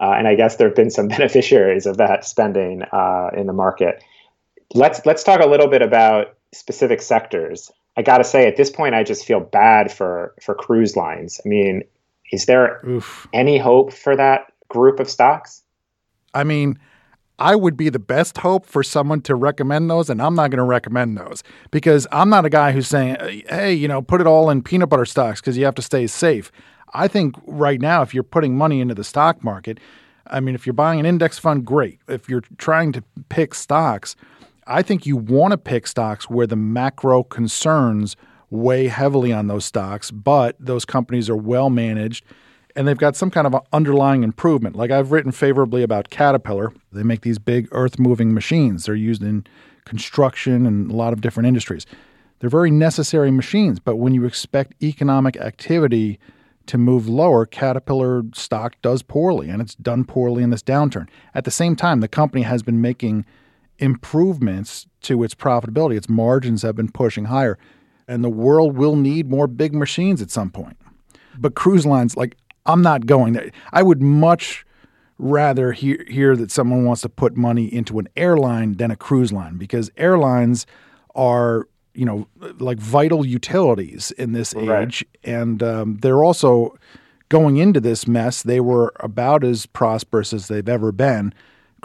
Uh, 0.00 0.12
and 0.12 0.28
I 0.28 0.34
guess 0.34 0.56
there 0.56 0.68
have 0.68 0.76
been 0.76 0.90
some 0.90 1.08
beneficiaries 1.16 1.86
of 1.86 1.96
that 1.98 2.24
spending 2.24 2.82
uh, 2.92 3.30
in 3.36 3.46
the 3.46 3.52
market. 3.52 4.02
let's 4.74 5.04
let's 5.06 5.22
talk 5.22 5.40
a 5.40 5.46
little 5.46 5.68
bit 5.68 5.82
about 5.82 6.36
specific 6.52 7.02
sectors. 7.02 7.70
I 7.98 8.02
got 8.02 8.18
to 8.18 8.24
say, 8.24 8.46
at 8.46 8.56
this 8.56 8.70
point, 8.70 8.94
I 8.94 9.04
just 9.04 9.24
feel 9.24 9.40
bad 9.40 9.90
for 9.90 10.34
for 10.42 10.54
cruise 10.54 10.96
lines. 10.96 11.40
I 11.44 11.48
mean, 11.48 11.82
is 12.32 12.46
there 12.46 12.80
Oof. 12.86 13.26
any 13.32 13.58
hope 13.58 13.92
for 13.92 14.16
that 14.16 14.52
group 14.68 15.00
of 15.00 15.08
stocks? 15.08 15.62
I 16.34 16.44
mean, 16.44 16.78
I 17.38 17.54
would 17.54 17.76
be 17.76 17.88
the 17.88 17.98
best 17.98 18.38
hope 18.38 18.64
for 18.64 18.82
someone 18.82 19.20
to 19.22 19.34
recommend 19.34 19.90
those, 19.90 20.08
and 20.08 20.22
I'm 20.22 20.34
not 20.34 20.50
going 20.50 20.58
to 20.58 20.64
recommend 20.64 21.18
those 21.18 21.42
because 21.70 22.06
I'm 22.10 22.30
not 22.30 22.44
a 22.44 22.50
guy 22.50 22.72
who's 22.72 22.88
saying, 22.88 23.44
hey, 23.48 23.74
you 23.74 23.88
know, 23.88 24.00
put 24.00 24.20
it 24.20 24.26
all 24.26 24.48
in 24.48 24.62
peanut 24.62 24.88
butter 24.88 25.04
stocks 25.04 25.40
because 25.40 25.58
you 25.58 25.64
have 25.64 25.74
to 25.74 25.82
stay 25.82 26.06
safe. 26.06 26.50
I 26.94 27.08
think 27.08 27.36
right 27.46 27.80
now, 27.80 28.02
if 28.02 28.14
you're 28.14 28.22
putting 28.22 28.56
money 28.56 28.80
into 28.80 28.94
the 28.94 29.04
stock 29.04 29.44
market, 29.44 29.78
I 30.28 30.40
mean, 30.40 30.54
if 30.54 30.66
you're 30.66 30.72
buying 30.72 30.98
an 30.98 31.06
index 31.06 31.38
fund, 31.38 31.64
great. 31.64 32.00
If 32.08 32.28
you're 32.28 32.42
trying 32.58 32.92
to 32.92 33.02
pick 33.28 33.54
stocks, 33.54 34.16
I 34.66 34.82
think 34.82 35.04
you 35.04 35.16
want 35.16 35.52
to 35.52 35.58
pick 35.58 35.86
stocks 35.86 36.30
where 36.30 36.46
the 36.46 36.56
macro 36.56 37.22
concerns 37.22 38.16
weigh 38.50 38.88
heavily 38.88 39.32
on 39.32 39.46
those 39.46 39.64
stocks, 39.64 40.10
but 40.10 40.56
those 40.58 40.84
companies 40.84 41.28
are 41.28 41.36
well 41.36 41.70
managed 41.70 42.24
and 42.76 42.86
they've 42.86 42.98
got 42.98 43.16
some 43.16 43.30
kind 43.30 43.46
of 43.46 43.56
underlying 43.72 44.22
improvement. 44.22 44.76
Like 44.76 44.90
I've 44.90 45.10
written 45.10 45.32
favorably 45.32 45.82
about 45.82 46.10
Caterpillar. 46.10 46.72
They 46.92 47.02
make 47.02 47.22
these 47.22 47.38
big 47.38 47.68
earth 47.72 47.98
moving 47.98 48.34
machines. 48.34 48.84
They're 48.84 48.94
used 48.94 49.22
in 49.22 49.46
construction 49.86 50.66
and 50.66 50.90
a 50.90 50.94
lot 50.94 51.14
of 51.14 51.22
different 51.22 51.46
industries. 51.46 51.86
They're 52.38 52.50
very 52.50 52.70
necessary 52.70 53.30
machines, 53.30 53.80
but 53.80 53.96
when 53.96 54.12
you 54.12 54.26
expect 54.26 54.74
economic 54.82 55.38
activity 55.38 56.18
to 56.66 56.76
move 56.76 57.08
lower, 57.08 57.46
Caterpillar 57.46 58.24
stock 58.34 58.76
does 58.82 59.02
poorly, 59.02 59.48
and 59.48 59.62
it's 59.62 59.74
done 59.76 60.04
poorly 60.04 60.42
in 60.42 60.50
this 60.50 60.62
downturn. 60.62 61.08
At 61.34 61.44
the 61.44 61.50
same 61.50 61.76
time, 61.76 62.00
the 62.00 62.08
company 62.08 62.42
has 62.42 62.62
been 62.62 62.82
making 62.82 63.24
improvements 63.78 64.86
to 65.02 65.22
its 65.22 65.34
profitability. 65.34 65.96
Its 65.96 66.08
margins 66.08 66.62
have 66.62 66.76
been 66.76 66.90
pushing 66.90 67.26
higher, 67.26 67.56
and 68.08 68.22
the 68.22 68.30
world 68.30 68.76
will 68.76 68.96
need 68.96 69.28
more 69.28 69.46
big 69.46 69.74
machines 69.74 70.22
at 70.22 70.30
some 70.30 70.50
point. 70.50 70.76
But 71.38 71.54
cruise 71.54 71.84
lines, 71.84 72.16
like, 72.16 72.36
I'm 72.64 72.82
not 72.82 73.06
going 73.06 73.32
there. 73.32 73.50
I 73.72 73.82
would 73.82 74.02
much 74.02 74.64
rather 75.18 75.72
hear, 75.72 76.04
hear 76.08 76.36
that 76.36 76.50
someone 76.50 76.84
wants 76.84 77.02
to 77.02 77.08
put 77.08 77.36
money 77.36 77.72
into 77.72 77.98
an 77.98 78.08
airline 78.16 78.74
than 78.74 78.90
a 78.90 78.96
cruise 78.96 79.32
line 79.32 79.56
because 79.56 79.90
airlines 79.96 80.66
are 81.14 81.68
you 81.94 82.04
know 82.04 82.28
like 82.58 82.78
vital 82.78 83.24
utilities 83.26 84.10
in 84.12 84.32
this 84.32 84.54
right. 84.54 84.82
age, 84.82 85.04
and 85.24 85.62
um, 85.62 85.98
they're 86.02 86.22
also 86.22 86.76
going 87.28 87.56
into 87.56 87.80
this 87.80 88.06
mess. 88.06 88.42
They 88.42 88.60
were 88.60 88.92
about 89.00 89.42
as 89.42 89.66
prosperous 89.66 90.32
as 90.32 90.48
they've 90.48 90.68
ever 90.68 90.92
been. 90.92 91.32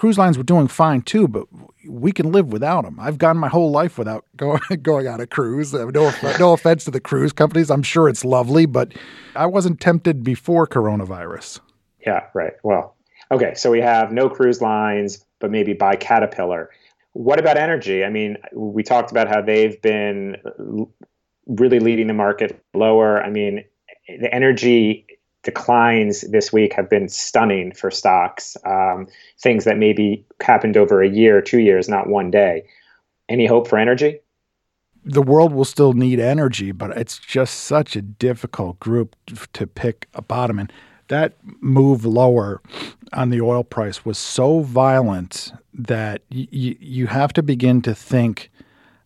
Cruise 0.01 0.17
lines 0.17 0.35
were 0.35 0.43
doing 0.43 0.67
fine 0.67 1.03
too, 1.03 1.27
but 1.27 1.45
we 1.87 2.11
can 2.11 2.31
live 2.31 2.47
without 2.47 2.85
them. 2.85 2.99
I've 2.99 3.19
gone 3.19 3.37
my 3.37 3.49
whole 3.49 3.69
life 3.69 3.99
without 3.99 4.25
going 4.35 4.59
going 4.81 5.07
on 5.07 5.21
a 5.21 5.27
cruise. 5.27 5.75
Uh, 5.75 5.85
no, 5.93 6.11
no 6.39 6.53
offense 6.53 6.85
to 6.85 6.91
the 6.91 6.99
cruise 6.99 7.31
companies. 7.31 7.69
I'm 7.69 7.83
sure 7.83 8.09
it's 8.09 8.25
lovely, 8.25 8.65
but 8.65 8.93
I 9.35 9.45
wasn't 9.45 9.79
tempted 9.79 10.23
before 10.23 10.65
coronavirus. 10.65 11.59
Yeah, 12.03 12.21
right. 12.33 12.53
Well, 12.63 12.95
okay. 13.29 13.53
So 13.53 13.69
we 13.69 13.79
have 13.81 14.11
no 14.11 14.27
cruise 14.27 14.59
lines, 14.59 15.23
but 15.39 15.51
maybe 15.51 15.73
buy 15.73 15.97
Caterpillar. 15.97 16.71
What 17.13 17.39
about 17.39 17.57
energy? 17.57 18.03
I 18.03 18.09
mean, 18.09 18.37
we 18.55 18.81
talked 18.81 19.11
about 19.11 19.27
how 19.27 19.43
they've 19.43 19.79
been 19.83 20.37
really 21.45 21.79
leading 21.79 22.07
the 22.07 22.15
market 22.15 22.59
lower. 22.73 23.21
I 23.21 23.29
mean, 23.29 23.65
the 24.07 24.33
energy 24.33 25.05
declines 25.43 26.21
this 26.21 26.53
week 26.53 26.73
have 26.73 26.89
been 26.89 27.09
stunning 27.09 27.71
for 27.71 27.89
stocks. 27.89 28.55
Um, 28.65 29.07
things 29.39 29.63
that 29.65 29.77
maybe 29.77 30.25
happened 30.41 30.77
over 30.77 31.01
a 31.01 31.09
year, 31.09 31.41
two 31.41 31.59
years, 31.59 31.89
not 31.89 32.07
one 32.07 32.29
day. 32.31 32.63
Any 33.29 33.45
hope 33.45 33.67
for 33.67 33.77
energy? 33.77 34.19
The 35.03 35.21
world 35.21 35.51
will 35.53 35.65
still 35.65 35.93
need 35.93 36.19
energy, 36.19 36.71
but 36.71 36.95
it's 36.95 37.17
just 37.17 37.61
such 37.61 37.95
a 37.95 38.01
difficult 38.01 38.79
group 38.79 39.15
to 39.53 39.65
pick 39.65 40.07
a 40.13 40.21
bottom. 40.21 40.59
And 40.59 40.71
that 41.07 41.33
move 41.59 42.05
lower 42.05 42.61
on 43.13 43.29
the 43.29 43.41
oil 43.41 43.63
price 43.63 44.05
was 44.05 44.17
so 44.17 44.61
violent 44.61 45.51
that 45.73 46.21
y- 46.31 46.47
you 46.51 47.07
have 47.07 47.33
to 47.33 47.41
begin 47.41 47.81
to 47.81 47.95
think 47.95 48.51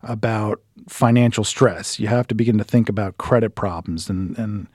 about 0.02 0.60
financial 0.88 1.44
stress. 1.44 1.98
You 1.98 2.08
have 2.08 2.26
to 2.28 2.34
begin 2.34 2.58
to 2.58 2.64
think 2.64 2.88
about 2.88 3.16
credit 3.16 3.54
problems 3.54 4.10
and 4.10 4.38
and 4.38 4.68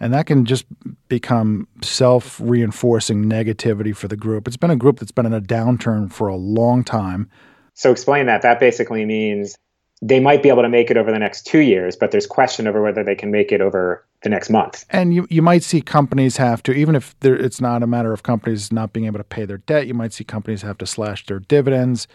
and 0.00 0.12
that 0.12 0.26
can 0.26 0.44
just 0.44 0.66
become 1.08 1.68
self-reinforcing 1.82 3.24
negativity 3.24 3.94
for 3.94 4.08
the 4.08 4.16
group. 4.16 4.46
It's 4.46 4.56
been 4.56 4.70
a 4.70 4.76
group 4.76 4.98
that's 4.98 5.12
been 5.12 5.26
in 5.26 5.34
a 5.34 5.40
downturn 5.40 6.12
for 6.12 6.28
a 6.28 6.36
long 6.36 6.84
time. 6.84 7.28
So 7.74 7.90
explain 7.90 8.26
that. 8.26 8.42
That 8.42 8.60
basically 8.60 9.04
means 9.04 9.56
they 10.02 10.20
might 10.20 10.42
be 10.42 10.48
able 10.48 10.62
to 10.62 10.68
make 10.68 10.90
it 10.90 10.96
over 10.96 11.10
the 11.10 11.18
next 11.18 11.46
2 11.46 11.60
years, 11.60 11.96
but 11.96 12.10
there's 12.10 12.26
question 12.26 12.66
over 12.66 12.82
whether 12.82 13.02
they 13.02 13.14
can 13.14 13.30
make 13.30 13.52
it 13.52 13.60
over 13.60 14.04
the 14.22 14.28
next 14.28 14.50
month. 14.50 14.84
And 14.90 15.14
you, 15.14 15.26
you 15.30 15.40
might 15.40 15.62
see 15.62 15.80
companies 15.80 16.36
have 16.36 16.62
to, 16.64 16.72
even 16.72 16.94
if 16.94 17.14
it's 17.22 17.60
not 17.60 17.82
a 17.82 17.86
matter 17.86 18.12
of 18.12 18.22
companies 18.22 18.72
not 18.72 18.92
being 18.92 19.06
able 19.06 19.18
to 19.18 19.24
pay 19.24 19.44
their 19.44 19.58
debt, 19.58 19.86
you 19.86 19.94
might 19.94 20.12
see 20.12 20.24
companies 20.24 20.62
have 20.62 20.78
to 20.78 20.86
slash 20.86 21.24
their 21.26 21.38
dividends. 21.38 22.06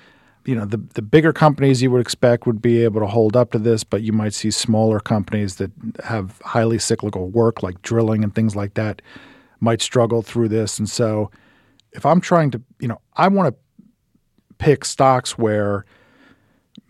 You 0.50 0.56
know, 0.56 0.66
the, 0.66 0.78
the 0.96 1.02
bigger 1.02 1.34
companies 1.34 1.82
you 1.82 1.92
would 1.92 2.02
expect 2.02 2.48
would 2.48 2.62
be 2.62 2.84
able 2.84 3.02
to 3.02 3.08
hold 3.08 3.36
up 3.36 3.52
to 3.52 3.60
this, 3.60 3.84
but 3.84 4.02
you 4.02 4.14
might 4.14 4.34
see 4.34 4.52
smaller 4.52 5.00
companies 5.00 5.56
that 5.56 5.72
have 6.04 6.42
highly 6.44 6.80
cyclical 6.80 7.30
work 7.30 7.62
like 7.62 7.82
drilling 7.82 8.24
and 8.24 8.34
things 8.34 8.56
like 8.56 8.74
that 8.74 9.02
might 9.60 9.82
struggle 9.82 10.22
through 10.22 10.50
this. 10.50 10.80
And 10.80 10.90
so 10.90 11.30
if 11.92 12.06
I'm 12.06 12.22
trying 12.22 12.52
to, 12.52 12.62
you 12.80 12.88
know, 12.88 13.00
I 13.16 13.28
want 13.28 13.54
to 13.54 13.86
pick 14.58 14.86
stocks 14.86 15.38
where– 15.38 15.86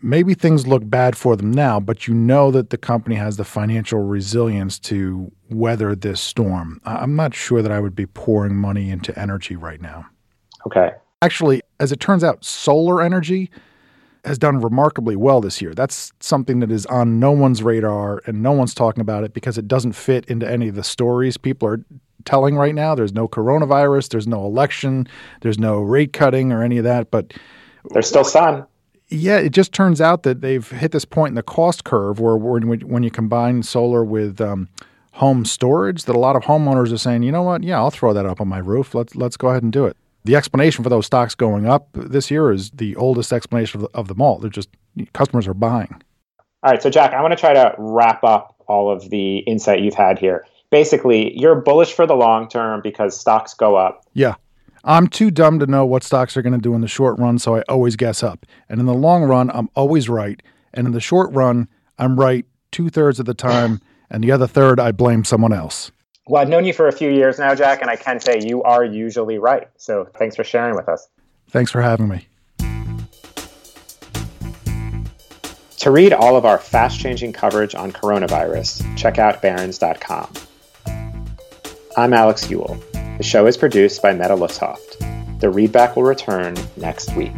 maybe 0.02 0.34
things 0.34 0.66
look 0.66 0.88
bad 0.88 1.16
for 1.16 1.36
them 1.36 1.50
now, 1.50 1.80
but 1.80 2.06
you 2.06 2.14
know 2.14 2.50
that 2.50 2.70
the 2.70 2.78
company 2.78 3.16
has 3.16 3.36
the 3.36 3.44
financial 3.44 4.00
resilience 4.00 4.78
to 4.78 5.30
weather 5.50 5.94
this 5.94 6.20
storm. 6.20 6.80
I'm 6.84 7.16
not 7.16 7.34
sure 7.34 7.62
that 7.62 7.72
I 7.72 7.80
would 7.80 7.94
be 7.94 8.06
pouring 8.06 8.56
money 8.56 8.90
into 8.90 9.16
energy 9.18 9.56
right 9.56 9.80
now. 9.80 10.06
Okay. 10.66 10.92
Actually, 11.22 11.62
as 11.78 11.92
it 11.92 12.00
turns 12.00 12.24
out, 12.24 12.44
solar 12.44 13.02
energy 13.02 13.50
has 14.24 14.38
done 14.38 14.60
remarkably 14.60 15.16
well 15.16 15.40
this 15.40 15.62
year. 15.62 15.74
That's 15.74 16.12
something 16.20 16.60
that 16.60 16.70
is 16.70 16.86
on 16.86 17.18
no 17.20 17.30
one's 17.30 17.62
radar 17.62 18.22
and 18.26 18.42
no 18.42 18.52
one's 18.52 18.74
talking 18.74 19.00
about 19.00 19.24
it 19.24 19.32
because 19.32 19.56
it 19.56 19.66
doesn't 19.66 19.92
fit 19.92 20.26
into 20.26 20.50
any 20.50 20.68
of 20.68 20.74
the 20.74 20.84
stories 20.84 21.36
people 21.36 21.68
are 21.68 21.82
telling 22.24 22.56
right 22.56 22.74
now. 22.74 22.94
There's 22.94 23.14
no 23.14 23.26
coronavirus, 23.26 24.10
there's 24.10 24.26
no 24.26 24.44
election, 24.44 25.08
there's 25.40 25.58
no 25.58 25.80
rate 25.80 26.12
cutting 26.12 26.52
or 26.52 26.62
any 26.62 26.76
of 26.78 26.84
that, 26.84 27.10
but 27.10 27.32
there's 27.92 28.08
still 28.08 28.24
sun 28.24 28.66
yeah, 29.10 29.38
it 29.38 29.50
just 29.50 29.72
turns 29.72 30.00
out 30.00 30.22
that 30.22 30.40
they've 30.40 30.68
hit 30.70 30.92
this 30.92 31.04
point 31.04 31.32
in 31.32 31.34
the 31.34 31.42
cost 31.42 31.84
curve 31.84 32.20
where 32.20 32.36
when, 32.36 32.80
when 32.88 33.02
you 33.02 33.10
combine 33.10 33.62
solar 33.64 34.04
with 34.04 34.40
um, 34.40 34.68
home 35.12 35.44
storage, 35.44 36.04
that 36.04 36.14
a 36.14 36.18
lot 36.18 36.36
of 36.36 36.44
homeowners 36.44 36.92
are 36.92 36.98
saying, 36.98 37.24
you 37.24 37.32
know 37.32 37.42
what, 37.42 37.64
yeah, 37.64 37.76
I'll 37.76 37.90
throw 37.90 38.12
that 38.12 38.24
up 38.24 38.40
on 38.40 38.48
my 38.48 38.58
roof. 38.58 38.94
Let's 38.94 39.16
let's 39.16 39.36
go 39.36 39.48
ahead 39.48 39.64
and 39.64 39.72
do 39.72 39.84
it. 39.86 39.96
The 40.24 40.36
explanation 40.36 40.84
for 40.84 40.90
those 40.90 41.06
stocks 41.06 41.34
going 41.34 41.66
up 41.66 41.88
this 41.92 42.30
year 42.30 42.52
is 42.52 42.70
the 42.70 42.94
oldest 42.96 43.32
explanation 43.32 43.80
of, 43.80 43.90
the, 43.90 43.98
of 43.98 44.08
them 44.08 44.20
all. 44.20 44.38
They're 44.38 44.50
just 44.50 44.68
customers 45.12 45.46
are 45.46 45.54
buying. 45.54 46.02
All 46.62 46.72
right, 46.72 46.82
so 46.82 46.90
Jack, 46.90 47.14
I 47.14 47.22
want 47.22 47.32
to 47.32 47.38
try 47.38 47.54
to 47.54 47.74
wrap 47.78 48.22
up 48.22 48.54
all 48.66 48.90
of 48.90 49.08
the 49.08 49.38
insight 49.38 49.80
you've 49.80 49.94
had 49.94 50.18
here. 50.18 50.46
Basically, 50.70 51.36
you're 51.38 51.56
bullish 51.56 51.92
for 51.92 52.06
the 52.06 52.14
long 52.14 52.48
term 52.48 52.80
because 52.82 53.18
stocks 53.18 53.54
go 53.54 53.76
up. 53.76 54.04
Yeah. 54.12 54.34
I'm 54.84 55.08
too 55.08 55.30
dumb 55.30 55.58
to 55.58 55.66
know 55.66 55.84
what 55.84 56.02
stocks 56.02 56.36
are 56.36 56.42
going 56.42 56.54
to 56.54 56.58
do 56.58 56.74
in 56.74 56.80
the 56.80 56.88
short 56.88 57.18
run, 57.18 57.38
so 57.38 57.56
I 57.56 57.62
always 57.62 57.96
guess 57.96 58.22
up. 58.22 58.46
And 58.68 58.80
in 58.80 58.86
the 58.86 58.94
long 58.94 59.24
run, 59.24 59.50
I'm 59.50 59.68
always 59.74 60.08
right. 60.08 60.42
And 60.72 60.86
in 60.86 60.92
the 60.92 61.00
short 61.00 61.30
run, 61.32 61.68
I'm 61.98 62.18
right 62.18 62.46
two 62.70 62.88
thirds 62.88 63.20
of 63.20 63.26
the 63.26 63.34
time, 63.34 63.80
and 64.08 64.24
the 64.24 64.32
other 64.32 64.46
third, 64.46 64.80
I 64.80 64.92
blame 64.92 65.24
someone 65.24 65.52
else. 65.52 65.90
Well, 66.26 66.40
I've 66.40 66.48
known 66.48 66.64
you 66.64 66.72
for 66.72 66.86
a 66.86 66.92
few 66.92 67.10
years 67.10 67.38
now, 67.38 67.54
Jack, 67.54 67.80
and 67.80 67.90
I 67.90 67.96
can 67.96 68.20
say 68.20 68.40
you 68.42 68.62
are 68.62 68.84
usually 68.84 69.38
right. 69.38 69.68
So 69.76 70.06
thanks 70.16 70.36
for 70.36 70.44
sharing 70.44 70.76
with 70.76 70.88
us. 70.88 71.08
Thanks 71.48 71.72
for 71.72 71.82
having 71.82 72.08
me. 72.08 72.26
To 75.78 75.90
read 75.90 76.12
all 76.12 76.36
of 76.36 76.44
our 76.44 76.58
fast 76.58 77.00
changing 77.00 77.32
coverage 77.32 77.74
on 77.74 77.90
coronavirus, 77.90 78.98
check 78.98 79.18
out 79.18 79.40
barrons.com. 79.40 80.30
I'm 81.96 82.12
Alex 82.12 82.50
Eule. 82.50 82.78
The 83.16 83.24
show 83.24 83.46
is 83.46 83.56
produced 83.56 84.02
by 84.02 84.12
Mette 84.12 84.32
Lützhøft. 84.32 85.40
The 85.40 85.46
readback 85.46 85.96
will 85.96 86.02
return 86.02 86.54
next 86.76 87.16
week. 87.16 87.32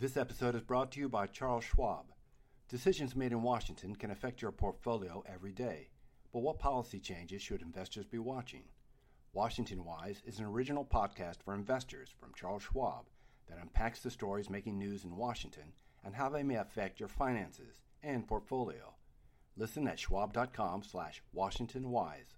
This 0.00 0.16
episode 0.16 0.54
is 0.54 0.62
brought 0.62 0.90
to 0.92 0.98
you 0.98 1.10
by 1.10 1.26
Charles 1.26 1.62
Schwab. 1.62 2.06
Decisions 2.70 3.14
made 3.14 3.32
in 3.32 3.42
Washington 3.42 3.94
can 3.94 4.10
affect 4.10 4.40
your 4.40 4.50
portfolio 4.50 5.22
every 5.30 5.52
day. 5.52 5.90
But 6.32 6.38
what 6.38 6.58
policy 6.58 6.98
changes 6.98 7.42
should 7.42 7.60
investors 7.60 8.06
be 8.06 8.18
watching? 8.18 8.62
Washington 9.34 9.84
Wise 9.84 10.22
is 10.24 10.38
an 10.38 10.46
original 10.46 10.86
podcast 10.86 11.42
for 11.44 11.54
investors 11.54 12.14
from 12.18 12.32
Charles 12.32 12.62
Schwab 12.62 13.10
that 13.46 13.58
unpacks 13.60 14.00
the 14.00 14.10
stories 14.10 14.48
making 14.48 14.78
news 14.78 15.04
in 15.04 15.18
Washington 15.18 15.74
and 16.02 16.14
how 16.14 16.30
they 16.30 16.44
may 16.44 16.56
affect 16.56 16.98
your 16.98 17.10
finances 17.10 17.82
and 18.02 18.26
portfolio. 18.26 18.94
Listen 19.54 19.86
at 19.86 19.98
schwab.com 19.98 20.82
slash 20.82 21.22
washingtonwise. 21.36 22.36